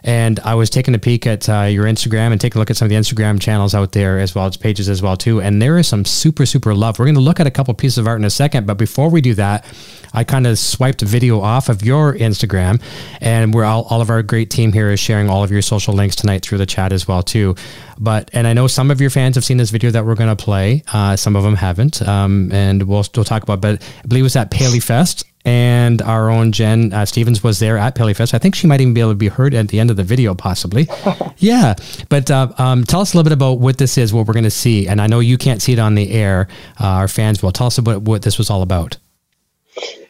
And 0.08 0.40
I 0.40 0.56
was 0.56 0.70
taking 0.70 0.96
a 0.96 1.00
peek 1.00 1.28
at 1.28 1.50
uh, 1.50 1.64
your 1.64 1.84
Instagram 1.84 2.32
and 2.32 2.40
taking 2.40 2.58
a 2.58 2.62
look 2.62 2.72
at 2.72 2.78
some 2.78 2.86
of 2.86 2.90
the 2.90 2.96
Instagram 2.96 3.42
channels 3.42 3.76
out 3.76 3.92
there 3.92 4.20
as 4.20 4.34
well 4.34 4.46
as 4.46 4.56
pages 4.56 4.88
as 4.88 5.02
well 5.02 5.18
too. 5.18 5.42
And 5.42 5.62
there 5.62 5.78
is 5.78 5.88
some 5.88 6.06
super 6.06 6.46
super 6.46 6.74
love. 6.74 6.98
We're 6.98 7.06
going 7.06 7.16
to 7.16 7.22
look 7.22 7.42
at 7.42 7.46
a 7.46 7.52
couple 7.52 7.74
pieces 7.74 7.98
of 7.98 8.08
art 8.08 8.18
in 8.18 8.26
a 8.26 8.30
second, 8.30 8.66
but 8.66 8.78
before 8.78 9.10
we 9.10 9.20
do 9.20 9.34
that, 9.34 9.66
I 10.14 10.24
kind 10.24 10.48
of 10.48 10.58
swiped 10.58 11.02
a 11.02 11.06
video 11.06 11.42
off 11.42 11.68
of 11.68 11.84
your 11.84 12.14
Instagram, 12.16 12.82
and 13.20 13.54
we're 13.54 13.66
all, 13.66 13.84
all 13.84 14.02
of 14.02 14.10
our 14.10 14.24
great 14.24 14.50
team 14.50 14.72
here 14.72 14.90
is 14.90 15.00
sharing 15.00 15.30
all 15.30 15.44
of 15.44 15.52
your 15.52 15.62
social 15.62 15.94
links 15.94 16.16
tonight 16.16 16.42
through 16.42 16.58
the 16.60 16.66
chat 16.66 16.94
as 16.94 17.08
well 17.08 17.22
too. 17.22 17.56
But 18.00 18.30
and 18.32 18.48
I 18.48 18.54
know 18.54 18.68
some 18.68 18.92
of 18.92 19.02
your 19.02 19.10
fans 19.10 19.36
have 19.36 19.44
seen 19.44 19.58
this 19.58 19.72
video 19.72 19.92
that 19.92 20.06
we're 20.06 20.16
going 20.16 20.36
to 20.36 20.42
play. 20.42 20.84
Uh, 20.92 21.18
some 21.18 21.36
of 21.36 21.44
them 21.44 21.56
haven't, 21.56 22.02
um, 22.02 22.52
and 22.54 22.84
we'll 22.84 23.04
still 23.04 23.26
talk 23.26 23.44
about. 23.44 23.60
But 23.60 23.84
I 24.04 24.08
believe 24.08 24.22
it 24.22 24.24
was 24.24 24.36
at 24.38 24.52
Paley 24.52 24.80
Fest 24.80 25.26
and 25.48 26.02
our 26.02 26.30
own 26.30 26.52
Jen 26.52 26.92
uh, 26.92 27.06
Stevens 27.06 27.42
was 27.42 27.60
there 27.60 27.78
at 27.78 27.96
Paley 27.96 28.14
Fest. 28.14 28.34
I 28.34 28.38
think 28.38 28.54
she 28.54 28.68
might 28.68 28.82
even 28.82 28.94
be 28.94 29.00
able 29.00 29.12
to 29.12 29.16
be 29.16 29.30
heard 29.30 29.54
at 29.54 29.70
the 29.70 29.80
end 29.80 29.90
of 29.90 29.96
the 29.96 30.04
video, 30.04 30.36
possibly. 30.36 30.90
yeah, 31.38 31.74
but 32.10 32.30
uh, 32.30 32.52
um, 32.58 32.84
tell 32.84 33.00
us 33.00 33.14
a 33.14 33.18
little 33.18 33.24
bit 33.24 33.34
about 33.34 33.60
what 33.60 33.78
this 33.78 33.98
is, 33.98 34.14
what 34.14 34.28
we're 34.28 34.34
going 34.34 34.44
to 34.44 34.52
see, 34.52 34.90
and 34.90 35.00
I 35.00 35.08
know 35.08 35.22
you 35.22 35.38
can't 35.38 35.62
see 35.62 35.72
it 35.72 35.80
on 35.80 35.96
the 35.96 36.12
air. 36.12 36.50
Uh, 36.78 36.88
our 36.88 37.08
fans 37.08 37.42
will. 37.42 37.54
Tell 37.54 37.68
us 37.68 37.78
about 37.78 38.02
what 38.02 38.24
this 38.24 38.38
was 38.38 38.50
all 38.50 38.62
about. 38.62 38.98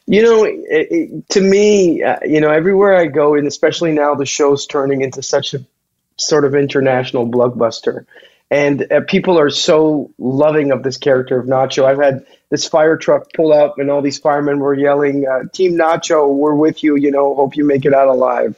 You 0.07 0.23
know, 0.23 0.43
it, 0.43 0.57
it, 0.69 1.29
to 1.29 1.41
me, 1.41 2.01
uh, 2.01 2.17
you 2.25 2.41
know, 2.41 2.49
everywhere 2.49 2.95
I 2.95 3.05
go, 3.05 3.35
and 3.35 3.45
especially 3.45 3.91
now 3.91 4.15
the 4.15 4.25
show's 4.25 4.65
turning 4.65 5.01
into 5.01 5.21
such 5.21 5.53
a 5.53 5.63
sort 6.17 6.45
of 6.45 6.55
international 6.55 7.29
blockbuster. 7.29 8.07
And 8.49 8.91
uh, 8.91 9.01
people 9.01 9.37
are 9.37 9.49
so 9.49 10.11
loving 10.17 10.71
of 10.71 10.83
this 10.83 10.97
character 10.97 11.37
of 11.37 11.47
Nacho. 11.47 11.83
I've 11.83 11.99
had 11.99 12.25
this 12.49 12.65
fire 12.67 12.95
truck 12.95 13.33
pull 13.33 13.51
up, 13.51 13.77
and 13.77 13.91
all 13.91 14.01
these 14.01 14.19
firemen 14.19 14.59
were 14.59 14.73
yelling, 14.73 15.27
uh, 15.27 15.49
"Team 15.51 15.73
Nacho, 15.77 16.33
we're 16.33 16.55
with 16.55 16.81
you! 16.81 16.95
You 16.95 17.11
know, 17.11 17.35
hope 17.35 17.57
you 17.57 17.65
make 17.65 17.85
it 17.85 17.93
out 17.93 18.07
alive." 18.07 18.55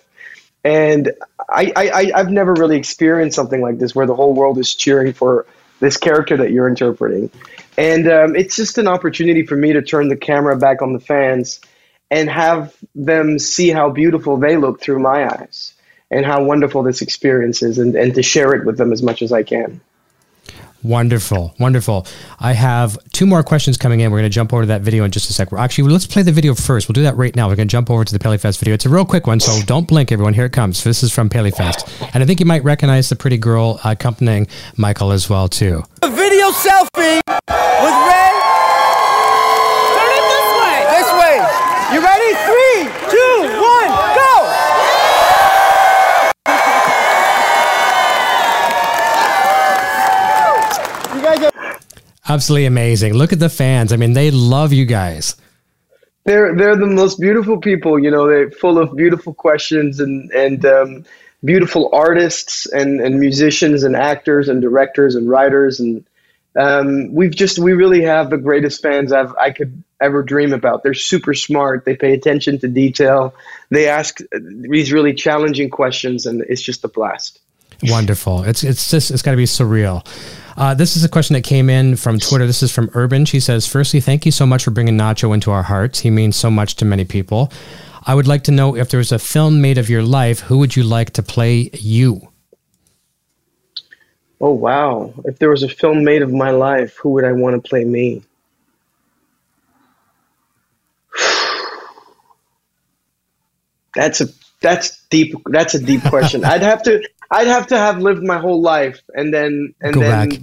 And 0.64 1.14
I, 1.50 1.72
I, 1.76 2.12
I've 2.14 2.30
never 2.30 2.54
really 2.54 2.78
experienced 2.78 3.36
something 3.36 3.62
like 3.62 3.80
this, 3.80 3.96
where 3.96 4.06
the 4.06 4.16
whole 4.16 4.34
world 4.34 4.60
is 4.60 4.76
cheering 4.76 5.14
for 5.14 5.48
this 5.80 5.98
character 5.98 6.38
that 6.38 6.52
you're 6.52 6.68
interpreting. 6.68 7.32
And 7.78 8.12
um, 8.12 8.36
it's 8.36 8.58
just 8.58 8.78
an 8.78 8.88
opportunity 8.88 9.46
for 9.46 9.56
me 9.56 9.74
to 9.74 9.82
turn 9.82 10.10
the 10.10 10.18
camera 10.18 10.58
back 10.58 10.82
on 10.82 10.94
the 10.94 11.00
fans 11.00 11.62
and 12.12 12.30
have 12.30 12.76
them 12.94 13.40
see 13.40 13.70
how 13.70 13.90
beautiful 13.90 14.38
they 14.38 14.58
look 14.58 14.82
through 14.82 15.00
my 15.00 15.26
eyes 15.26 15.74
and 16.12 16.26
how 16.26 16.44
wonderful 16.44 16.84
this 16.84 17.02
experience 17.02 17.62
is 17.62 17.78
and, 17.78 17.96
and 17.96 18.16
to 18.16 18.24
share 18.24 18.54
it 18.54 18.66
with 18.66 18.78
them 18.78 18.92
as 18.92 19.02
much 19.04 19.22
as 19.22 19.32
I 19.32 19.44
can. 19.44 19.82
Wonderful, 20.82 21.54
wonderful. 21.60 22.08
I 22.40 22.54
have 22.54 22.98
two 23.12 23.26
more 23.26 23.44
questions 23.44 23.78
coming 23.78 24.00
in. 24.00 24.12
We're 24.12 24.20
going 24.20 24.32
to 24.32 24.34
jump 24.34 24.54
over 24.54 24.64
to 24.64 24.68
that 24.68 24.80
video 24.80 25.04
in 25.04 25.12
just 25.12 25.30
a 25.30 25.34
sec. 25.34 25.52
We're 25.52 25.58
actually, 25.58 25.92
let's 25.92 26.08
play 26.08 26.22
the 26.22 26.32
video 26.32 26.56
first. 26.56 26.88
We'll 26.88 26.94
do 26.94 27.04
that 27.04 27.18
right 27.18 27.36
now. 27.36 27.50
We're 27.50 27.58
going 27.58 27.68
to 27.68 27.72
jump 27.72 27.90
over 27.92 28.06
to 28.06 28.14
the 28.14 28.20
Paleyfest 28.20 28.60
video. 28.60 28.76
It's 28.76 28.86
a 28.86 28.90
real 28.90 29.04
quick 29.04 29.28
one, 29.28 29.42
so 29.42 29.62
don't 29.66 29.90
blink, 29.90 30.10
everyone. 30.10 30.34
Here 30.34 30.46
it 30.46 30.54
comes. 30.54 30.86
This 30.86 31.04
is 31.04 31.12
from 31.12 31.28
Paleyfest, 31.30 32.12
and 32.14 32.24
I 32.24 32.26
think 32.26 32.40
you 32.40 32.46
might 32.46 32.64
recognize 32.64 33.10
the 33.10 33.18
pretty 33.18 33.38
girl 33.38 33.82
accompanying 33.84 34.48
Michael 34.78 35.12
as 35.12 35.30
well 35.30 35.50
too. 35.50 35.84
A 36.02 36.10
video 36.10 36.50
selfie 36.52 37.20
with 37.28 37.98
Rhea. 38.08 38.32
Turn 39.96 40.12
it 40.16 40.26
this 40.32 40.48
way. 40.62 40.76
This 40.96 41.12
way. 41.20 41.36
You 41.94 42.02
ready? 42.02 42.29
Absolutely 52.30 52.66
amazing. 52.66 53.14
Look 53.14 53.34
at 53.34 53.40
the 53.40 53.50
fans. 53.50 53.92
I 53.92 53.98
mean, 53.98 54.14
they 54.14 54.32
love 54.32 54.72
you 54.72 54.86
guys. 54.86 55.36
They're 56.26 56.56
they're 56.56 56.76
the 56.76 56.86
most 56.86 57.20
beautiful 57.20 57.58
people. 57.58 57.98
You 57.98 58.12
know, 58.12 58.28
they're 58.28 58.52
full 58.52 58.78
of 58.78 58.96
beautiful 58.96 59.34
questions 59.34 60.00
and 60.00 60.32
and 60.32 60.66
um, 60.66 61.06
beautiful 61.44 61.90
artists 61.92 62.66
and 62.68 63.02
and 63.02 63.20
musicians 63.20 63.84
and 63.84 63.96
actors 63.96 64.48
and 64.48 64.62
directors 64.62 65.16
and 65.16 65.30
writers 65.30 65.80
and 65.80 66.06
um, 66.56 67.14
we've 67.14 67.36
just 67.36 67.60
we 67.60 67.74
really 67.74 68.02
have 68.04 68.30
the 68.30 68.38
greatest 68.38 68.82
fans 68.82 69.12
I've 69.12 69.34
I 69.36 69.52
could 69.52 69.84
ever 70.02 70.24
dream 70.24 70.52
about. 70.52 70.84
They're 70.84 70.94
super 70.94 71.34
smart. 71.34 71.86
They 71.86 71.96
pay 71.96 72.14
attention 72.14 72.60
to 72.60 72.68
detail. 72.68 73.36
They 73.70 73.88
ask 73.88 74.20
these 74.32 74.92
really 74.92 75.14
challenging 75.14 75.70
questions, 75.70 76.26
and 76.26 76.42
it's 76.50 76.62
just 76.62 76.84
a 76.84 76.88
blast. 76.88 77.40
Wonderful. 77.84 78.44
It's 78.44 78.64
it's 78.64 78.90
just 78.90 79.12
it's 79.12 79.22
got 79.22 79.32
to 79.32 79.38
be 79.38 79.46
surreal. 79.46 80.06
Uh, 80.60 80.74
this 80.74 80.98
is 80.98 81.06
a 81.06 81.10
question 81.10 81.36
that 81.36 81.44
came 81.46 81.70
in 81.70 81.96
from 81.96 82.20
Twitter. 82.20 82.46
This 82.46 82.62
is 82.62 82.70
from 82.70 82.92
Urban. 82.94 83.24
She 83.24 83.40
says, 83.40 83.66
"Firstly, 83.66 84.02
thank 84.02 84.26
you 84.26 84.32
so 84.34 84.46
much 84.46 84.66
for 84.66 84.72
bringing 84.72 84.98
Nacho 84.98 85.34
into 85.34 85.52
our 85.52 85.64
hearts. 85.64 86.00
He 86.00 86.10
means 86.10 86.36
so 86.36 86.52
much 86.52 86.76
to 86.76 86.86
many 86.86 87.06
people. 87.06 87.50
I 88.06 88.14
would 88.14 88.28
like 88.28 88.44
to 88.44 88.52
know 88.52 88.76
if 88.76 88.90
there 88.90 88.98
was 88.98 89.14
a 89.14 89.20
film 89.20 89.62
made 89.62 89.78
of 89.78 89.90
your 89.90 90.04
life, 90.04 90.42
who 90.42 90.58
would 90.58 90.76
you 90.76 90.84
like 90.84 91.12
to 91.12 91.24
play 91.24 91.70
you?" 91.72 92.28
Oh 94.42 94.52
wow! 94.52 95.14
If 95.24 95.40
there 95.40 95.50
was 95.50 95.64
a 95.64 95.70
film 95.70 96.04
made 96.04 96.22
of 96.22 96.34
my 96.34 96.52
life, 96.52 96.98
who 96.98 97.12
would 97.12 97.24
I 97.24 97.32
want 97.32 97.56
to 97.56 97.70
play 97.70 97.86
me? 97.86 98.22
That's 103.96 104.20
a 104.20 104.28
that's 104.62 105.04
deep. 105.06 105.36
That's 105.46 105.74
a 105.74 105.80
deep 105.80 106.04
question. 106.04 106.44
I'd 106.46 106.62
have 106.62 106.84
to 106.84 107.08
I'd 107.32 107.48
have 107.48 107.68
to 107.68 107.78
have 107.78 108.00
lived 108.00 108.24
my 108.24 108.40
whole 108.40 108.62
life 108.62 109.02
and 109.14 109.34
then 109.34 109.74
and 109.82 109.94
Go 109.94 110.00
then 110.02 110.30
back. 110.30 110.40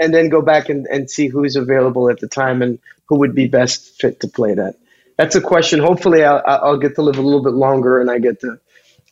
and 0.00 0.14
then 0.14 0.28
go 0.28 0.42
back 0.42 0.68
and, 0.68 0.86
and 0.86 1.10
see 1.10 1.28
who's 1.28 1.56
available 1.56 2.10
at 2.10 2.20
the 2.20 2.28
time 2.28 2.62
and 2.62 2.78
who 3.06 3.16
would 3.18 3.34
be 3.34 3.46
best 3.46 4.00
fit 4.00 4.20
to 4.20 4.28
play 4.28 4.54
that. 4.54 4.76
That's 5.16 5.36
a 5.36 5.40
question. 5.40 5.78
Hopefully, 5.78 6.24
I'll, 6.24 6.42
I'll 6.46 6.78
get 6.78 6.96
to 6.96 7.02
live 7.02 7.18
a 7.18 7.22
little 7.22 7.42
bit 7.42 7.52
longer 7.52 8.00
and 8.00 8.10
I 8.10 8.18
get 8.18 8.40
to 8.40 8.58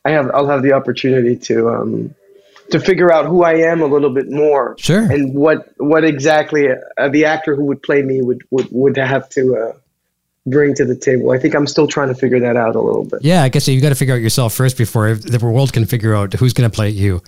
I 0.05 0.11
have 0.11 0.31
I'll 0.35 0.49
have 0.49 0.63
the 0.63 0.73
opportunity 0.73 1.37
to 1.37 1.69
um, 1.71 2.15
to 2.71 2.81
figure 2.81 3.13
out 3.13 3.27
who 3.27 3.45
I 3.45 3.55
am 3.55 3.83
a 3.83 3.87
little 3.87 4.11
bit 4.11 4.31
more. 4.31 4.75
Sure. 4.79 5.01
And 5.03 5.35
what 5.35 5.73
what 5.77 6.05
exactly 6.05 6.69
uh, 6.71 7.09
the 7.09 7.27
actor 7.27 7.55
who 7.55 7.65
would 7.67 7.83
play 7.83 8.03
me 8.03 8.21
would 8.23 8.43
would, 8.51 8.69
would 8.71 8.97
have 8.97 9.29
to 9.31 9.57
uh, 9.57 9.73
bring 10.47 10.75
to 10.75 10.85
the 10.85 10.97
table. 10.97 11.31
I 11.31 11.39
think 11.39 11.55
I'm 11.55 11.67
still 11.67 11.87
trying 11.87 12.09
to 12.09 12.15
figure 12.15 12.41
that 12.41 12.57
out 12.57 12.75
a 12.77 12.81
little 12.81 13.05
bit. 13.05 13.21
Yeah, 13.23 13.43
I 13.43 13.49
guess 13.49 13.69
you've 13.69 13.83
got 13.83 13.91
to 13.91 13.95
figure 13.95 14.15
out 14.15 14.21
yourself 14.21 14.55
first 14.55 14.77
before 14.77 15.15
the 15.15 15.39
world 15.45 15.73
can 15.73 15.87
figure 15.87 16.15
out 16.15 16.33
who's 16.35 16.53
going 16.53 16.69
to 16.71 16.75
play 16.75 16.91
you. 16.91 17.23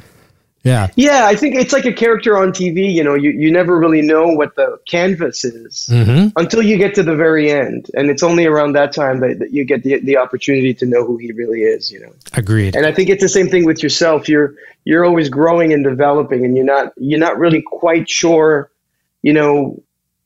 Yeah. 0.64 0.88
Yeah, 0.96 1.26
I 1.26 1.36
think 1.36 1.56
it's 1.56 1.74
like 1.74 1.84
a 1.84 1.92
character 1.92 2.38
on 2.38 2.48
TV. 2.50 2.90
You 2.90 3.04
know, 3.04 3.14
you, 3.14 3.30
you 3.30 3.52
never 3.52 3.78
really 3.78 4.00
know 4.00 4.28
what 4.28 4.56
the 4.56 4.78
canvas 4.88 5.44
is 5.44 5.88
Mm-hmm. 5.92 6.28
until 6.36 6.62
you 6.62 6.78
get 6.78 6.94
to 6.94 7.02
the 7.02 7.14
very 7.14 7.50
end, 7.52 7.90
and 7.94 8.08
it's 8.08 8.22
only 8.22 8.46
around 8.46 8.72
that 8.72 8.94
time 8.94 9.20
that, 9.20 9.40
that 9.40 9.52
you 9.52 9.64
get 9.66 9.82
the 9.82 10.00
the 10.00 10.16
opportunity 10.16 10.72
to 10.74 10.86
know 10.86 11.04
who 11.04 11.18
he 11.18 11.32
really 11.32 11.60
is. 11.60 11.92
You 11.92 12.00
know. 12.00 12.12
Agreed. 12.32 12.74
And 12.74 12.86
I 12.86 12.92
think 12.92 13.10
it's 13.10 13.22
the 13.22 13.28
same 13.28 13.48
thing 13.48 13.66
with 13.66 13.82
yourself. 13.82 14.26
You're 14.26 14.54
you're 14.84 15.04
always 15.04 15.28
growing 15.28 15.74
and 15.74 15.84
developing, 15.84 16.46
and 16.46 16.56
you're 16.56 16.64
not 16.64 16.94
you're 16.96 17.20
not 17.20 17.38
really 17.38 17.60
quite 17.60 18.08
sure, 18.08 18.70
you 19.20 19.34
know, 19.34 19.82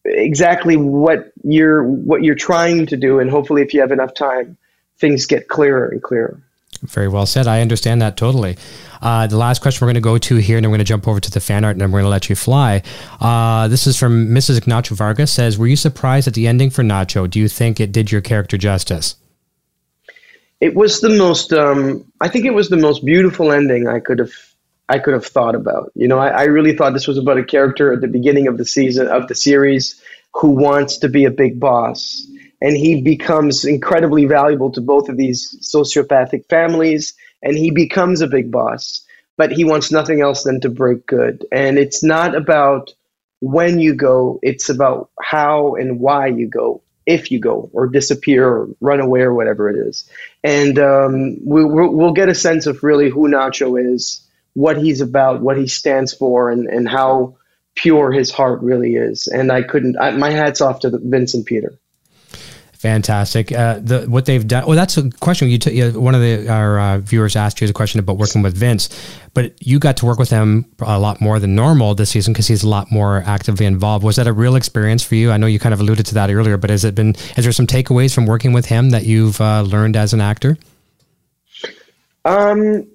exactly 0.09 0.77
what 0.77 1.33
you're 1.44 1.85
what 1.85 2.23
you're 2.23 2.35
trying 2.35 2.87
to 2.87 2.97
do. 2.97 3.21
And 3.21 3.31
hopefully, 3.31 3.62
if 3.62 3.73
you 3.75 3.81
have 3.81 3.92
enough 3.92 4.14
time, 4.14 4.57
things 4.99 5.27
get 5.27 5.49
clearer 5.49 5.88
and 5.88 6.03
clearer. 6.03 6.40
Very 6.83 7.09
well 7.09 7.27
said. 7.27 7.47
I 7.47 7.61
understand 7.61 8.01
that 8.03 8.16
totally. 8.16 8.57
Uh, 9.03 9.27
the 9.27 9.37
last 9.37 9.62
question 9.62 9.85
we're 9.85 9.92
going 9.92 10.03
to 10.03 10.07
go 10.07 10.18
to 10.18 10.37
here, 10.37 10.57
and 10.57 10.64
then 10.64 10.71
we're 10.71 10.77
going 10.77 10.85
to 10.85 10.88
jump 10.88 11.09
over 11.09 11.21
to 11.21 11.31
the 11.31 11.40
fan 11.40 11.64
art, 11.64 11.73
and 11.73 11.81
then 11.81 11.90
we're 11.90 12.01
going 12.01 12.07
to 12.07 12.11
let 12.11 12.29
you 12.29 12.37
fly. 12.37 12.83
Uh, 13.21 13.68
this 13.68 13.87
is 13.87 13.97
from 13.97 14.29
Mrs. 14.29 14.61
Nacho 14.61 14.90
Vargas. 14.97 15.33
Says, 15.33 15.59
"Were 15.59 15.66
you 15.66 15.77
surprised 15.77 16.29
at 16.29 16.35
the 16.35 16.47
ending 16.47 16.71
for 16.71 16.83
Nacho? 16.83 17.29
Do 17.29 17.40
you 17.40 17.49
think 17.49 17.81
it 17.81 17.92
did 17.92 18.12
your 18.12 18.21
character 18.21 18.57
justice?" 18.57 19.16
It 20.61 20.75
was 20.75 21.01
the 21.01 21.11
most. 21.11 21.53
Um, 21.53 22.05
I 22.21 22.29
think 22.29 22.44
it 22.44 22.55
was 22.55 22.68
the 22.68 22.77
most 22.77 23.05
beautiful 23.05 23.53
ending 23.53 23.88
I 23.88 24.01
could 24.01 24.18
have. 24.18 24.33
I 24.88 24.98
could 24.98 25.14
have 25.14 25.27
thought 25.27 25.55
about. 25.55 25.92
You 25.94 26.09
know, 26.09 26.18
I, 26.18 26.29
I 26.29 26.44
really 26.44 26.74
thought 26.74 26.94
this 26.94 27.07
was 27.07 27.18
about 27.18 27.38
a 27.38 27.44
character 27.44 27.92
at 27.92 28.01
the 28.01 28.09
beginning 28.09 28.48
of 28.48 28.57
the 28.57 28.64
season 28.64 29.07
of 29.09 29.29
the 29.29 29.35
series 29.35 30.01
who 30.35 30.51
wants 30.51 30.98
to 30.98 31.09
be 31.09 31.24
a 31.24 31.31
big 31.31 31.61
boss, 31.61 32.27
and 32.61 32.77
he 32.77 33.03
becomes 33.03 33.64
incredibly 33.64 34.24
valuable 34.24 34.70
to 34.72 34.81
both 34.81 35.09
of 35.09 35.16
these 35.16 35.57
sociopathic 35.62 36.48
families, 36.48 37.14
and 37.42 37.57
he 37.57 37.70
becomes 37.70 38.20
a 38.20 38.27
big 38.27 38.51
boss. 38.51 39.05
But 39.37 39.53
he 39.53 39.64
wants 39.64 39.92
nothing 39.92 40.20
else 40.20 40.42
than 40.42 40.61
to 40.62 40.68
break 40.68 41.07
good, 41.07 41.46
and 41.53 41.79
it's 41.79 42.03
not 42.03 42.35
about 42.35 42.92
when 43.40 43.79
you 43.79 43.94
go; 43.94 44.40
it's 44.42 44.68
about 44.68 45.11
how 45.20 45.77
and 45.77 46.01
why 46.01 46.27
you 46.27 46.48
go 46.48 46.83
if 47.07 47.31
you 47.31 47.40
go 47.40 47.70
or 47.72 47.87
disappear 47.87 48.46
or 48.46 48.68
run 48.81 49.01
away 49.01 49.20
or 49.20 49.33
whatever 49.33 49.70
it 49.70 49.77
is. 49.88 50.09
And 50.44 50.79
um, 50.79 51.38
we, 51.42 51.64
we'll, 51.64 51.90
we'll 51.90 52.12
get 52.12 52.29
a 52.29 52.35
sense 52.35 52.66
of 52.66 52.83
really 52.83 53.09
who 53.09 53.29
Nacho 53.29 53.83
is, 53.94 54.28
what 54.59 54.77
he's 54.77 55.01
about, 55.01 55.40
what 55.40 55.57
he 55.57 55.68
stands 55.68 56.12
for, 56.12 56.51
and, 56.51 56.66
and 56.66 56.88
how 56.88 57.37
pure 57.77 58.11
his 58.11 58.33
heart 58.33 58.61
really 58.61 58.97
is. 58.97 59.29
And 59.29 59.53
I 59.53 59.62
couldn't, 59.62 59.97
I, 60.01 60.11
my 60.11 60.31
hat's 60.31 60.61
off 60.61 60.81
to 60.81 60.90
the, 60.90 60.99
Vincent 60.99 61.47
Peter. 61.47 61.79
Fantastic. 62.73 63.53
Uh, 63.53 63.79
the 63.81 64.07
what 64.07 64.27
they've 64.27 64.47
done. 64.47 64.64
Well, 64.66 64.77
that's 64.77 64.97
a 64.97 65.11
question. 65.11 65.49
You, 65.49 66.01
one 66.01 66.14
of 66.14 66.21
the 66.21 66.49
our 66.49 66.79
uh, 66.79 66.99
viewers 66.99 67.35
asked 67.35 67.61
you 67.61 67.68
a 67.68 67.73
question 67.73 67.99
about 67.99 68.18
working 68.18 68.40
with 68.40 68.57
Vince, 68.57 68.88
but 69.35 69.53
you 69.61 69.81
got 69.81 69.97
to 69.97 70.07
work 70.07 70.16
with 70.16 70.31
him 70.31 70.64
a 70.79 70.97
lot 70.97 71.21
more 71.21 71.40
than 71.40 71.57
normal 71.57 71.97
this 71.97 72.11
season 72.11 72.33
because 72.33 72.47
he's 72.47 72.62
a 72.62 72.68
lot 72.68 72.92
more 72.92 73.25
actively 73.27 73.66
involved. 73.66 74.05
Was 74.05 74.14
that 74.14 74.29
a 74.29 74.33
real 74.33 74.55
experience 74.55 75.03
for 75.03 75.16
you? 75.16 75.33
I 75.33 75.38
know 75.38 75.49
you 75.49 75.59
kind 75.59 75.73
of 75.73 75.81
alluded 75.81 76.07
to 76.07 76.14
that 76.14 76.31
earlier, 76.31 76.57
but 76.57 76.71
has 76.71 76.85
it 76.85 76.94
been? 76.94 77.16
Is 77.37 77.42
there 77.42 77.53
some 77.53 77.66
takeaways 77.66 78.14
from 78.14 78.27
working 78.27 78.53
with 78.53 78.66
him 78.66 78.90
that 78.90 79.05
you've 79.07 79.40
uh, 79.40 79.62
learned 79.62 79.97
as 79.97 80.12
an 80.12 80.21
actor? 80.21 80.57
Um, 82.25 82.87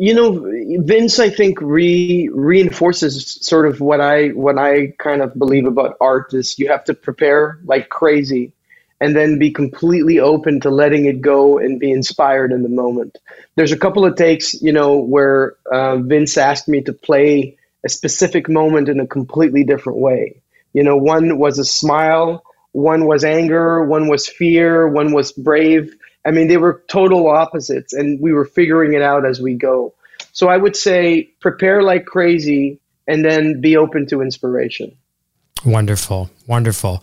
you 0.00 0.14
know, 0.14 0.50
Vince, 0.82 1.18
I 1.18 1.28
think 1.28 1.60
re 1.60 2.30
reinforces 2.32 3.36
sort 3.42 3.66
of 3.66 3.82
what 3.82 4.00
I 4.00 4.28
what 4.28 4.58
I 4.58 4.94
kind 4.98 5.20
of 5.20 5.38
believe 5.38 5.66
about 5.66 5.98
art 6.00 6.32
is 6.32 6.58
you 6.58 6.68
have 6.68 6.84
to 6.84 6.94
prepare 6.94 7.60
like 7.64 7.90
crazy, 7.90 8.54
and 9.02 9.14
then 9.14 9.38
be 9.38 9.50
completely 9.50 10.18
open 10.18 10.58
to 10.60 10.70
letting 10.70 11.04
it 11.04 11.20
go 11.20 11.58
and 11.58 11.78
be 11.78 11.92
inspired 11.92 12.50
in 12.50 12.62
the 12.62 12.70
moment. 12.70 13.18
There's 13.56 13.72
a 13.72 13.78
couple 13.78 14.06
of 14.06 14.16
takes, 14.16 14.54
you 14.62 14.72
know, 14.72 14.96
where 14.96 15.56
uh, 15.70 15.98
Vince 15.98 16.38
asked 16.38 16.66
me 16.66 16.80
to 16.84 16.94
play 16.94 17.58
a 17.84 17.90
specific 17.90 18.48
moment 18.48 18.88
in 18.88 19.00
a 19.00 19.06
completely 19.06 19.64
different 19.64 19.98
way. 19.98 20.40
You 20.72 20.82
know, 20.82 20.96
one 20.96 21.38
was 21.38 21.58
a 21.58 21.64
smile, 21.64 22.42
one 22.72 23.04
was 23.04 23.22
anger, 23.22 23.84
one 23.84 24.08
was 24.08 24.26
fear, 24.26 24.88
one 24.88 25.12
was 25.12 25.32
brave 25.32 25.94
I 26.24 26.30
mean, 26.30 26.48
they 26.48 26.56
were 26.56 26.82
total 26.88 27.28
opposites, 27.28 27.92
and 27.92 28.20
we 28.20 28.32
were 28.32 28.44
figuring 28.44 28.92
it 28.92 29.02
out 29.02 29.24
as 29.24 29.40
we 29.40 29.54
go. 29.54 29.94
So 30.32 30.48
I 30.48 30.56
would 30.56 30.76
say 30.76 31.30
prepare 31.40 31.82
like 31.82 32.04
crazy 32.04 32.78
and 33.06 33.24
then 33.24 33.60
be 33.60 33.76
open 33.76 34.06
to 34.08 34.20
inspiration. 34.20 34.96
Wonderful. 35.64 36.30
Wonderful. 36.46 37.02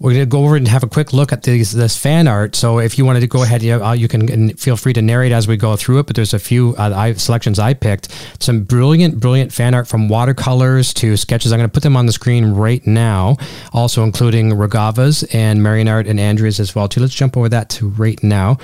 We're 0.00 0.12
going 0.12 0.22
to 0.22 0.26
go 0.26 0.44
over 0.44 0.56
and 0.56 0.66
have 0.66 0.82
a 0.82 0.88
quick 0.88 1.12
look 1.12 1.30
at 1.30 1.42
these, 1.42 1.72
this 1.72 1.94
fan 1.94 2.26
art. 2.26 2.56
So 2.56 2.78
if 2.78 2.96
you 2.96 3.04
wanted 3.04 3.20
to 3.20 3.26
go 3.26 3.42
ahead, 3.42 3.62
you, 3.62 3.84
uh, 3.84 3.92
you 3.92 4.08
can 4.08 4.56
feel 4.56 4.78
free 4.78 4.94
to 4.94 5.02
narrate 5.02 5.30
as 5.30 5.46
we 5.46 5.58
go 5.58 5.76
through 5.76 5.98
it. 5.98 6.06
But 6.06 6.16
there's 6.16 6.32
a 6.32 6.38
few 6.38 6.74
uh, 6.78 6.94
I, 6.96 7.12
selections 7.12 7.58
I 7.58 7.74
picked. 7.74 8.08
Some 8.40 8.64
brilliant, 8.64 9.20
brilliant 9.20 9.52
fan 9.52 9.74
art 9.74 9.86
from 9.86 10.08
watercolors 10.08 10.94
to 10.94 11.18
sketches. 11.18 11.52
I'm 11.52 11.58
going 11.58 11.68
to 11.68 11.72
put 11.72 11.82
them 11.82 11.98
on 11.98 12.06
the 12.06 12.12
screen 12.12 12.52
right 12.52 12.84
now. 12.86 13.36
Also 13.74 14.02
including 14.02 14.54
Ragava's 14.54 15.22
and 15.34 15.62
Marion 15.62 15.86
Art 15.86 16.06
and 16.06 16.18
Andrea's 16.18 16.60
as 16.60 16.74
well 16.74 16.88
too. 16.88 17.00
Let's 17.00 17.14
jump 17.14 17.36
over 17.36 17.50
that 17.50 17.68
to 17.70 17.90
right 17.90 18.22
now. 18.22 18.56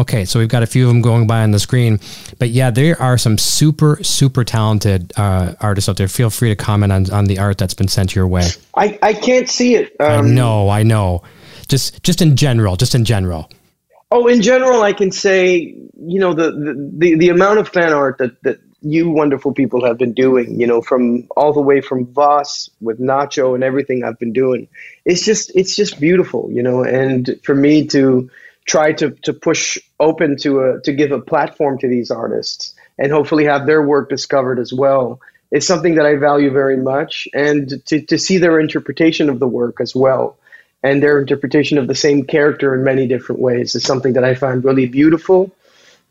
Okay, 0.00 0.24
so 0.24 0.38
we've 0.38 0.48
got 0.48 0.62
a 0.62 0.66
few 0.66 0.84
of 0.84 0.88
them 0.88 1.02
going 1.02 1.26
by 1.26 1.42
on 1.42 1.50
the 1.50 1.58
screen, 1.58 2.00
but 2.38 2.48
yeah, 2.48 2.70
there 2.70 3.00
are 3.00 3.18
some 3.18 3.36
super, 3.36 4.02
super 4.02 4.42
talented 4.42 5.12
uh, 5.18 5.52
artists 5.60 5.88
out 5.88 5.98
there. 5.98 6.08
Feel 6.08 6.30
free 6.30 6.48
to 6.48 6.56
comment 6.56 6.92
on, 6.92 7.10
on 7.10 7.26
the 7.26 7.38
art 7.38 7.58
that's 7.58 7.74
been 7.74 7.88
sent 7.88 8.14
your 8.14 8.26
way. 8.26 8.48
I, 8.74 8.98
I 9.02 9.12
can't 9.12 9.50
see 9.50 9.74
it. 9.74 9.94
Um, 10.00 10.26
I 10.26 10.28
know, 10.28 10.70
I 10.70 10.82
know. 10.82 11.22
Just 11.68 12.02
just 12.02 12.22
in 12.22 12.36
general, 12.36 12.76
just 12.76 12.94
in 12.94 13.04
general. 13.04 13.50
Oh, 14.10 14.26
in 14.26 14.42
general, 14.42 14.82
I 14.82 14.92
can 14.92 15.10
say 15.10 15.58
you 15.58 16.20
know 16.20 16.34
the 16.34 16.50
the, 16.50 16.90
the, 16.96 17.14
the 17.16 17.28
amount 17.28 17.58
of 17.58 17.68
fan 17.68 17.92
art 17.92 18.18
that 18.18 18.42
that 18.42 18.60
you 18.82 19.10
wonderful 19.10 19.52
people 19.52 19.84
have 19.86 19.96
been 19.96 20.12
doing, 20.12 20.60
you 20.60 20.66
know, 20.66 20.82
from 20.82 21.26
all 21.36 21.52
the 21.52 21.60
way 21.60 21.80
from 21.80 22.04
Vaas 22.06 22.68
with 22.80 22.98
Nacho 23.00 23.54
and 23.54 23.62
everything 23.62 24.04
I've 24.04 24.18
been 24.18 24.32
doing. 24.32 24.68
It's 25.04 25.24
just 25.24 25.52
it's 25.54 25.76
just 25.76 26.00
beautiful, 26.00 26.50
you 26.50 26.62
know, 26.62 26.82
and 26.82 27.38
for 27.42 27.54
me 27.54 27.86
to 27.88 28.30
try 28.64 28.92
to 28.92 29.10
to 29.22 29.32
push 29.32 29.78
open 29.98 30.36
to 30.38 30.60
a 30.60 30.80
to 30.82 30.92
give 30.92 31.12
a 31.12 31.20
platform 31.20 31.78
to 31.78 31.88
these 31.88 32.10
artists 32.10 32.74
and 32.98 33.10
hopefully 33.12 33.44
have 33.44 33.66
their 33.66 33.82
work 33.82 34.08
discovered 34.08 34.58
as 34.58 34.72
well 34.72 35.20
is 35.50 35.66
something 35.66 35.96
that 35.96 36.06
I 36.06 36.16
value 36.16 36.50
very 36.50 36.78
much 36.78 37.28
and 37.34 37.84
to, 37.86 38.00
to 38.00 38.18
see 38.18 38.38
their 38.38 38.58
interpretation 38.58 39.28
of 39.28 39.38
the 39.38 39.48
work 39.48 39.80
as 39.80 39.94
well 39.94 40.36
and 40.82 41.02
their 41.02 41.20
interpretation 41.20 41.78
of 41.78 41.86
the 41.86 41.94
same 41.94 42.24
character 42.24 42.74
in 42.74 42.84
many 42.84 43.06
different 43.06 43.40
ways 43.40 43.74
is 43.74 43.84
something 43.84 44.14
that 44.14 44.24
I 44.24 44.34
find 44.34 44.64
really 44.64 44.86
beautiful. 44.86 45.52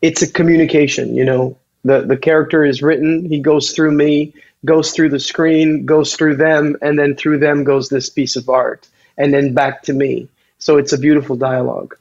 It's 0.00 0.22
a 0.22 0.30
communication, 0.30 1.14
you 1.14 1.24
know. 1.24 1.58
The 1.84 2.02
the 2.02 2.16
character 2.16 2.64
is 2.64 2.80
written, 2.80 3.24
he 3.24 3.40
goes 3.40 3.72
through 3.72 3.90
me, 3.90 4.34
goes 4.64 4.92
through 4.92 5.10
the 5.10 5.18
screen, 5.18 5.84
goes 5.84 6.14
through 6.14 6.36
them, 6.36 6.76
and 6.80 6.96
then 6.96 7.16
through 7.16 7.38
them 7.38 7.64
goes 7.64 7.88
this 7.88 8.08
piece 8.08 8.36
of 8.36 8.48
art, 8.48 8.86
and 9.18 9.34
then 9.34 9.52
back 9.52 9.82
to 9.84 9.92
me. 9.92 10.28
So 10.58 10.78
it's 10.78 10.92
a 10.92 10.98
beautiful 10.98 11.34
dialogue 11.34 11.96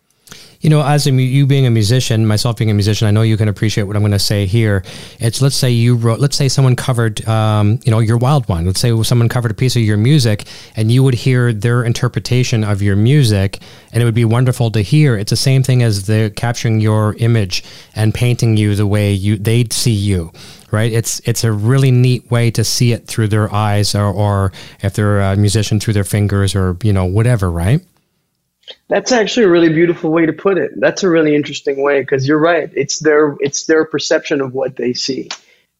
you 0.62 0.70
know, 0.70 0.84
as 0.84 1.08
a, 1.08 1.12
you 1.12 1.48
being 1.48 1.66
a 1.66 1.72
musician, 1.72 2.26
myself 2.26 2.56
being 2.56 2.70
a 2.70 2.74
musician, 2.74 3.08
I 3.08 3.12
know 3.12 3.24
you 3.24 3.36
can 3.36 3.48
appreciate 3.48 3.84
what 3.84 3.96
I'm 3.96 4.04
going 4.04 4.12
to 4.12 4.20
say 4.20 4.46
here. 4.46 4.84
It's 5.20 5.42
let's 5.42 5.56
say 5.56 5.72
you 5.72 5.96
wrote, 5.96 6.20
let's 6.20 6.38
say 6.38 6.48
someone 6.48 6.76
covered, 6.76 7.28
um, 7.28 7.80
you 7.84 7.92
know, 7.92 8.00
your 8.00 8.18
wild 8.18 8.48
one. 8.48 8.66
Let's 8.66 8.80
say 8.80 9.02
someone 9.04 9.28
covered 9.28 9.52
a 9.52 9.56
piece 9.56 9.76
of 9.76 9.82
your 9.82 9.98
music, 9.98 10.46
and 10.76 10.92
you 10.92 11.04
would 11.04 11.16
hear 11.16 11.52
their 11.52 11.84
interpretation 11.84 12.64
of 12.64 12.82
your 12.82 12.96
music, 12.96 13.60
and 13.92 14.02
it 14.02 14.06
would 14.06 14.16
be 14.16 14.26
wonderful 14.26 14.70
to 14.72 14.82
hear. 14.82 15.18
It's 15.18 15.32
the 15.32 15.36
same 15.36 15.64
thing 15.64 15.82
as 15.82 16.06
the 16.06 16.32
capturing 16.36 16.80
your 16.80 17.16
image 17.16 17.64
and 17.96 18.14
painting 18.14 18.56
you 18.56 18.76
the 18.76 18.88
way 18.88 19.12
you 19.12 19.38
they 19.38 19.66
see 19.72 19.92
you 19.92 20.32
right? 20.72 20.94
It's 20.94 21.20
it's 21.26 21.44
a 21.44 21.52
really 21.52 21.92
neat 21.92 22.32
way 22.32 22.50
to 22.52 22.64
see 22.64 22.94
it 22.94 23.06
through 23.06 23.28
their 23.28 23.54
eyes, 23.54 23.94
or, 23.94 24.06
or 24.06 24.54
if 24.82 24.94
they're 24.94 25.20
a 25.20 25.36
musician 25.36 25.82
through 25.82 25.94
their 25.94 26.06
fingers, 26.06 26.56
or 26.56 26.78
you 26.82 26.94
know 26.94 27.04
whatever, 27.04 27.52
right? 27.52 27.82
That's 28.92 29.14
actually 29.14 29.46
a 29.46 29.50
really 29.50 29.70
beautiful 29.70 30.12
way 30.12 30.26
to 30.26 30.34
put 30.34 30.58
it. 30.58 30.72
That's 30.76 31.02
a 31.02 31.10
really 31.10 31.34
interesting 31.34 31.82
way 31.82 32.02
because 32.02 32.28
you're 32.28 32.38
right. 32.38 32.70
It's 32.76 33.00
their 33.00 33.38
it's 33.40 33.64
their 33.64 33.86
perception 33.86 34.42
of 34.42 34.54
what 34.54 34.76
they 34.76 34.92
see. 34.92 35.30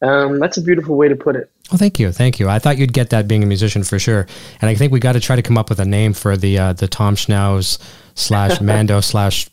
Um, 0.00 0.40
that's 0.40 0.56
a 0.56 0.62
beautiful 0.62 0.96
way 0.96 1.08
to 1.08 1.14
put 1.14 1.36
it. 1.36 1.50
Well, 1.70 1.78
thank 1.78 2.00
you, 2.00 2.10
thank 2.10 2.40
you. 2.40 2.48
I 2.48 2.58
thought 2.58 2.78
you'd 2.78 2.94
get 2.94 3.10
that 3.10 3.28
being 3.28 3.42
a 3.42 3.46
musician 3.46 3.84
for 3.84 3.98
sure, 3.98 4.26
and 4.62 4.70
I 4.70 4.74
think 4.74 4.92
we 4.92 4.98
got 4.98 5.12
to 5.12 5.20
try 5.20 5.36
to 5.36 5.42
come 5.42 5.58
up 5.58 5.68
with 5.68 5.78
a 5.78 5.84
name 5.84 6.14
for 6.14 6.38
the 6.38 6.58
uh, 6.58 6.72
the 6.72 6.88
Tom 6.88 7.14
Schnauz 7.14 7.78
slash 8.14 8.60
Mando 8.62 9.02
slash 9.02 9.46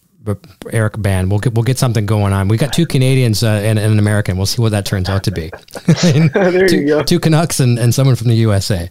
Eric 0.72 1.02
band. 1.02 1.30
We'll 1.30 1.40
get 1.40 1.54
we'll 1.54 1.64
get 1.64 1.78
something 1.78 2.06
going 2.06 2.34
on. 2.34 2.48
We 2.48 2.58
got 2.58 2.74
two 2.74 2.86
Canadians 2.86 3.44
uh, 3.44 3.48
and, 3.48 3.80
and, 3.80 3.94
an 3.94 4.00
American. 4.00 4.38
We'll 4.38 4.46
see 4.46 4.62
what 4.62 4.72
that 4.72 4.86
turns 4.86 5.10
out 5.10 5.24
to 5.26 5.32
be. 5.32 5.52
there 6.04 6.68
two, 6.68 6.78
you 6.78 6.88
go. 6.88 7.04
Two 7.04 7.20
Canucks 7.20 7.60
and, 7.60 7.80
and 7.80 7.94
someone 7.94 8.16
from 8.16 8.28
the 8.28 8.36
USA. 8.36 8.90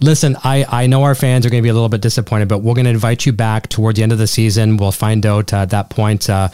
Listen, 0.00 0.36
I, 0.44 0.64
I 0.68 0.86
know 0.86 1.02
our 1.04 1.14
fans 1.14 1.46
are 1.46 1.50
going 1.50 1.62
to 1.62 1.66
be 1.66 1.70
a 1.70 1.74
little 1.74 1.88
bit 1.88 2.00
disappointed, 2.00 2.48
but 2.48 2.58
we're 2.58 2.74
going 2.74 2.84
to 2.84 2.90
invite 2.90 3.26
you 3.26 3.32
back 3.32 3.68
toward 3.68 3.96
the 3.96 4.02
end 4.02 4.12
of 4.12 4.18
the 4.18 4.26
season. 4.26 4.76
We'll 4.76 4.92
find 4.92 5.24
out 5.24 5.52
uh, 5.52 5.58
at 5.58 5.70
that 5.70 5.90
point. 5.90 6.28
Uh, 6.28 6.48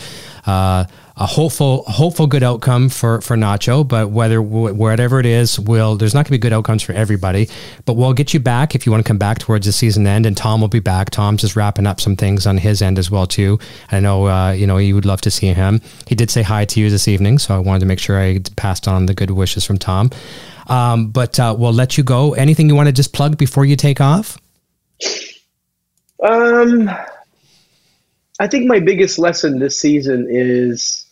uh, 0.46 0.84
a 1.20 1.26
hopeful 1.26 1.84
hopeful 1.84 2.26
good 2.26 2.42
outcome 2.42 2.88
for 2.88 3.20
for 3.20 3.36
Nacho, 3.36 3.86
but 3.86 4.10
whether 4.10 4.40
whatever 4.40 5.20
it 5.20 5.26
is, 5.26 5.60
will 5.60 5.94
there's 5.96 6.14
not 6.14 6.20
going 6.20 6.24
to 6.24 6.30
be 6.32 6.38
good 6.38 6.54
outcomes 6.54 6.82
for 6.82 6.94
everybody. 6.94 7.46
But 7.84 7.92
we'll 7.92 8.14
get 8.14 8.32
you 8.32 8.40
back 8.40 8.74
if 8.74 8.86
you 8.86 8.92
want 8.92 9.04
to 9.04 9.08
come 9.08 9.18
back 9.18 9.38
towards 9.38 9.66
the 9.66 9.72
season 9.72 10.06
end, 10.06 10.24
and 10.24 10.34
Tom 10.34 10.62
will 10.62 10.68
be 10.68 10.80
back. 10.80 11.10
Tom's 11.10 11.42
just 11.42 11.56
wrapping 11.56 11.86
up 11.86 12.00
some 12.00 12.16
things 12.16 12.46
on 12.46 12.56
his 12.56 12.80
end 12.80 12.98
as 12.98 13.10
well 13.10 13.26
too. 13.26 13.58
I 13.92 14.00
know 14.00 14.28
uh, 14.28 14.52
you 14.52 14.66
know 14.66 14.78
you 14.78 14.94
would 14.94 15.04
love 15.04 15.20
to 15.20 15.30
see 15.30 15.48
him. 15.48 15.82
He 16.06 16.14
did 16.14 16.30
say 16.30 16.40
hi 16.40 16.64
to 16.64 16.80
you 16.80 16.88
this 16.88 17.06
evening, 17.06 17.38
so 17.38 17.54
I 17.54 17.58
wanted 17.58 17.80
to 17.80 17.86
make 17.86 17.98
sure 17.98 18.18
I 18.18 18.38
passed 18.56 18.88
on 18.88 19.04
the 19.04 19.14
good 19.14 19.30
wishes 19.30 19.62
from 19.62 19.76
Tom. 19.76 20.10
Um, 20.68 21.10
but 21.10 21.38
uh, 21.38 21.54
we'll 21.56 21.74
let 21.74 21.98
you 21.98 22.04
go. 22.04 22.32
Anything 22.32 22.70
you 22.70 22.74
want 22.74 22.86
to 22.86 22.92
just 22.92 23.12
plug 23.12 23.36
before 23.36 23.66
you 23.66 23.76
take 23.76 24.00
off? 24.00 24.38
Um, 26.22 26.90
I 28.38 28.46
think 28.46 28.66
my 28.66 28.80
biggest 28.80 29.18
lesson 29.18 29.58
this 29.58 29.78
season 29.78 30.26
is 30.30 31.09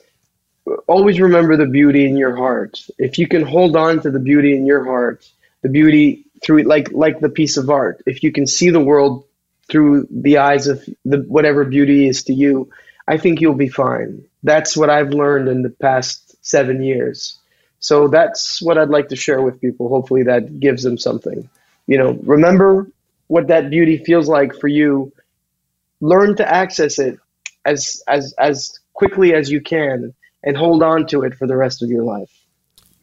always 0.86 1.20
remember 1.20 1.56
the 1.56 1.66
beauty 1.66 2.06
in 2.06 2.16
your 2.16 2.36
heart. 2.36 2.80
If 2.98 3.18
you 3.18 3.28
can 3.28 3.42
hold 3.42 3.76
on 3.76 4.00
to 4.02 4.10
the 4.10 4.18
beauty 4.18 4.56
in 4.56 4.66
your 4.66 4.84
heart, 4.84 5.28
the 5.62 5.68
beauty 5.68 6.24
through 6.42 6.62
like 6.62 6.92
like 6.92 7.20
the 7.20 7.28
piece 7.28 7.56
of 7.56 7.70
art. 7.70 8.02
If 8.06 8.22
you 8.22 8.32
can 8.32 8.46
see 8.46 8.70
the 8.70 8.80
world 8.80 9.24
through 9.70 10.06
the 10.10 10.38
eyes 10.38 10.66
of 10.66 10.82
the 11.04 11.18
whatever 11.22 11.64
beauty 11.64 12.08
is 12.08 12.24
to 12.24 12.32
you, 12.32 12.70
I 13.06 13.18
think 13.18 13.40
you'll 13.40 13.54
be 13.54 13.68
fine. 13.68 14.24
That's 14.42 14.76
what 14.76 14.90
I've 14.90 15.10
learned 15.10 15.48
in 15.48 15.62
the 15.62 15.70
past 15.70 16.36
7 16.46 16.82
years. 16.82 17.38
So 17.80 18.08
that's 18.08 18.62
what 18.62 18.78
I'd 18.78 18.88
like 18.88 19.08
to 19.08 19.16
share 19.16 19.42
with 19.42 19.60
people. 19.60 19.88
Hopefully 19.88 20.24
that 20.24 20.58
gives 20.58 20.82
them 20.82 20.98
something. 20.98 21.48
You 21.86 21.98
know, 21.98 22.12
remember 22.22 22.90
what 23.26 23.48
that 23.48 23.70
beauty 23.70 23.98
feels 23.98 24.28
like 24.28 24.54
for 24.54 24.68
you. 24.68 25.12
Learn 26.00 26.36
to 26.36 26.48
access 26.48 26.98
it 26.98 27.18
as 27.64 28.02
as 28.06 28.34
as 28.38 28.78
quickly 28.94 29.34
as 29.34 29.50
you 29.50 29.60
can 29.60 30.14
and 30.42 30.56
hold 30.56 30.82
on 30.82 31.06
to 31.08 31.22
it 31.22 31.34
for 31.34 31.46
the 31.46 31.56
rest 31.56 31.82
of 31.82 31.90
your 31.90 32.04
life. 32.04 32.30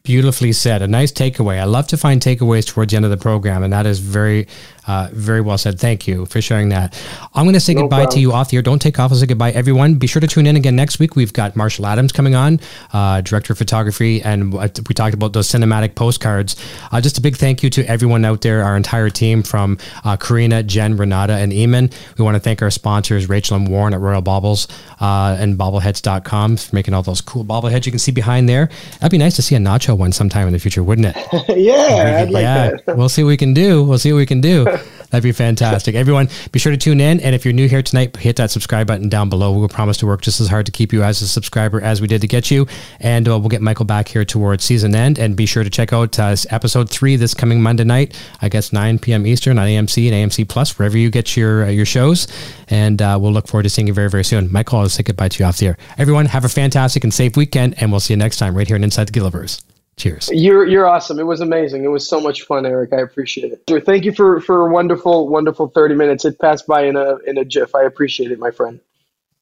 Beautifully 0.04 0.54
said. 0.54 0.84
A 0.84 0.88
nice 0.88 1.12
takeaway. 1.12 1.60
I 1.60 1.64
love 1.64 1.88
to 1.88 1.98
find 1.98 2.22
takeaways 2.22 2.68
towards 2.68 2.92
the 2.92 2.96
end 2.96 3.06
of 3.06 3.12
the 3.12 3.18
program, 3.18 3.64
and 3.64 3.74
that 3.74 3.88
is 3.88 3.98
very, 3.98 4.48
uh, 4.86 5.10
very 5.12 5.42
well 5.42 5.58
said. 5.58 5.80
Thank 5.80 6.08
you 6.08 6.28
for 6.28 6.44
sharing 6.44 6.70
that. 6.70 6.94
I'm 7.34 7.46
going 7.46 7.56
to 7.56 7.60
say 7.60 7.74
no 7.74 7.82
goodbye 7.82 8.02
problem. 8.02 8.14
to 8.14 8.20
you 8.20 8.32
off 8.32 8.52
here. 8.52 8.62
Don't 8.62 8.78
take 8.78 9.00
off. 9.00 9.12
I'll 9.12 9.18
say 9.18 9.26
goodbye, 9.26 9.50
everyone. 9.54 9.96
Be 9.96 10.06
sure 10.06 10.20
to 10.20 10.28
tune 10.28 10.46
in 10.46 10.56
again 10.56 10.76
next 10.76 11.00
week. 11.00 11.16
We've 11.16 11.34
got 11.34 11.56
Marshall 11.56 11.88
Adams 11.88 12.12
coming 12.12 12.36
on, 12.36 12.60
uh, 12.94 13.22
director 13.22 13.54
of 13.54 13.58
photography, 13.58 14.22
and 14.22 14.54
we 14.54 14.94
talked 14.94 15.16
about 15.16 15.34
those 15.34 15.48
cinematic 15.48 15.96
postcards. 15.96 16.56
Uh, 16.92 17.02
just 17.02 17.18
a 17.18 17.22
big 17.22 17.36
thank 17.36 17.64
you 17.64 17.72
to 17.72 17.84
everyone 17.90 18.24
out 18.26 18.42
there, 18.42 18.64
our 18.64 18.78
entire 18.78 19.10
team 19.10 19.42
from 19.42 19.80
uh, 20.04 20.16
Karina, 20.18 20.62
Jen, 20.62 20.98
Renata, 20.98 21.34
and 21.34 21.52
Eamon. 21.52 21.92
We 22.20 22.24
want 22.24 22.36
to 22.36 22.40
thank 22.40 22.62
our 22.62 22.70
sponsors, 22.70 23.28
Rachel 23.28 23.58
and 23.58 23.68
Warren 23.68 23.96
at 23.96 24.02
Royal 24.02 24.22
Bobbles 24.22 24.68
uh, 25.00 25.38
and 25.40 25.58
bobbleheads.com 25.58 26.58
for 26.58 26.76
making 26.76 26.94
all 26.94 27.04
those 27.04 27.22
cool 27.22 27.44
bobbleheads 27.46 27.86
you 27.86 27.92
can 27.92 28.00
see 28.00 28.12
behind 28.12 28.50
there. 28.50 28.70
That'd 29.00 29.12
be 29.12 29.18
nice 29.18 29.36
to 29.36 29.42
see 29.42 29.56
a 29.56 29.60
nacho 29.60 29.98
one 29.98 30.12
sometime 30.12 30.48
in 30.48 30.54
the 30.54 30.60
future, 30.60 30.84
wouldn't 30.84 31.16
it? 31.16 31.16
yeah, 31.58 32.22
I'd 32.22 32.32
like 32.32 32.42
yeah. 32.42 32.72
that. 32.86 32.98
we'll 32.98 33.10
see 33.10 33.24
what 33.24 33.30
we 33.30 33.38
can 33.38 33.54
do. 33.54 33.84
We'll 33.84 34.00
see 34.00 34.14
what 34.14 34.20
we 34.20 34.26
can 34.26 34.42
do. 34.42 34.66
That'd 35.16 35.24
be 35.24 35.32
fantastic. 35.32 35.96
Everyone, 35.96 36.28
be 36.52 36.60
sure 36.60 36.74
to 36.74 36.78
tune 36.78 37.00
in. 37.00 37.22
And 37.22 37.34
if 37.34 37.46
you're 37.46 37.54
new 37.54 37.70
here 37.70 37.82
tonight, 37.82 38.18
hit 38.18 38.36
that 38.36 38.52
subscribe 38.52 38.86
button 38.86 39.08
down 39.08 39.30
below. 39.30 39.54
We 39.54 39.62
will 39.62 39.70
promise 39.70 39.96
to 39.98 40.06
work 40.06 40.20
just 40.20 40.42
as 40.42 40.50
hard 40.50 40.66
to 40.66 40.74
keep 40.74 40.92
you 40.92 41.04
as 41.04 41.22
a 41.22 41.28
subscriber 41.30 41.80
as 41.80 42.02
we 42.02 42.08
did 42.08 42.20
to 42.20 42.28
get 42.28 42.52
you. 42.52 42.68
And 43.00 43.26
uh, 43.26 43.40
we'll 43.40 43.48
get 43.48 43.62
Michael 43.62 43.86
back 43.86 44.10
here 44.10 44.26
towards 44.26 44.66
season 44.66 44.94
end. 44.94 45.18
And 45.18 45.38
be 45.38 45.46
sure 45.46 45.64
to 45.64 45.70
check 45.70 45.94
out 45.94 46.20
uh, 46.20 46.36
episode 46.50 46.90
three 46.90 47.16
this 47.16 47.34
coming 47.34 47.62
Monday 47.62 47.86
night, 47.86 48.22
I 48.42 48.50
guess 48.50 48.74
9 48.74 49.00
p.m. 49.00 49.26
Eastern 49.26 49.58
on 49.58 49.68
AMC 49.70 50.12
and 50.12 50.32
AMC 50.32 50.50
Plus, 50.50 50.78
wherever 50.78 50.98
you 50.98 51.10
get 51.10 51.38
your 51.38 51.64
uh, 51.64 51.70
your 51.70 51.86
shows. 51.86 52.28
And 52.68 53.02
uh, 53.02 53.18
we'll 53.22 53.32
look 53.32 53.48
forward 53.48 53.64
to 53.64 53.70
seeing 53.70 53.88
you 53.88 53.94
very, 53.94 54.10
very 54.10 54.26
soon. 54.26 54.52
Michael, 54.52 54.80
I'll 54.80 54.90
say 54.90 55.04
goodbye 55.04 55.30
to 55.30 55.40
you 55.42 55.48
off 55.48 55.60
the 55.60 55.68
air. 55.68 55.78
Everyone, 55.98 56.26
have 56.26 56.44
a 56.44 56.50
fantastic 56.50 57.06
and 57.06 57.14
safe 57.14 57.38
weekend. 57.38 57.82
And 57.82 57.90
we'll 57.90 58.02
see 58.02 58.12
you 58.12 58.18
next 58.18 58.36
time 58.36 58.54
right 58.54 58.68
here 58.68 58.76
on 58.76 58.84
Inside 58.84 59.08
the 59.08 59.18
Gilliverse. 59.18 59.75
Cheers. 59.98 60.30
You're 60.34 60.68
you're 60.68 60.86
awesome. 60.86 61.20
It 61.20 61.26
was 61.26 61.40
amazing. 61.40 61.86
It 61.86 61.88
was 61.88 62.08
so 62.08 62.20
much 62.20 62.42
fun, 62.44 62.66
Eric. 62.66 62.92
I 62.92 62.98
appreciate 62.98 63.54
it. 63.54 63.86
Thank 63.86 64.04
you 64.04 64.12
for 64.12 64.42
for 64.42 64.68
a 64.68 64.72
wonderful, 64.72 65.30
wonderful 65.30 65.70
30 65.70 65.96
minutes. 65.96 66.26
It 66.26 66.38
passed 66.38 66.68
by 66.68 66.84
in 66.84 66.98
a 66.98 67.16
in 67.26 67.38
a 67.38 67.46
jiff. 67.46 67.74
I 67.74 67.84
appreciate 67.84 68.32
it, 68.32 68.40
my 68.40 68.52
friend. 68.52 68.80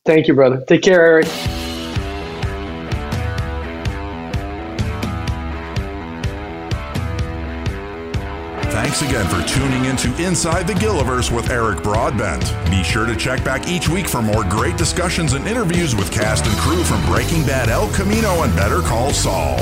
Thank 0.06 0.28
you, 0.28 0.36
brother. 0.36 0.64
Take 0.68 0.84
care, 0.84 1.02
Eric. 1.04 1.28
Thanks 8.74 9.02
again 9.02 9.28
for 9.28 9.42
tuning 9.48 9.86
into 9.86 10.14
Inside 10.24 10.68
the 10.68 10.74
Gilliverse 10.74 11.36
with 11.36 11.50
Eric 11.50 11.82
Broadbent. 11.82 12.54
Be 12.70 12.84
sure 12.84 13.08
to 13.08 13.16
check 13.16 13.44
back 13.44 13.68
each 13.68 13.90
week 13.90 14.08
for 14.08 14.22
more 14.22 14.44
great 14.44 14.78
discussions 14.78 15.34
and 15.34 15.48
interviews 15.48 15.96
with 15.96 16.12
cast 16.12 16.46
and 16.46 16.56
crew 16.58 16.84
from 16.84 17.04
Breaking 17.06 17.44
Bad 17.44 17.70
El 17.70 17.92
Camino 17.94 18.44
and 18.44 18.56
Better 18.56 18.82
Call 18.82 19.12
Saul. 19.12 19.60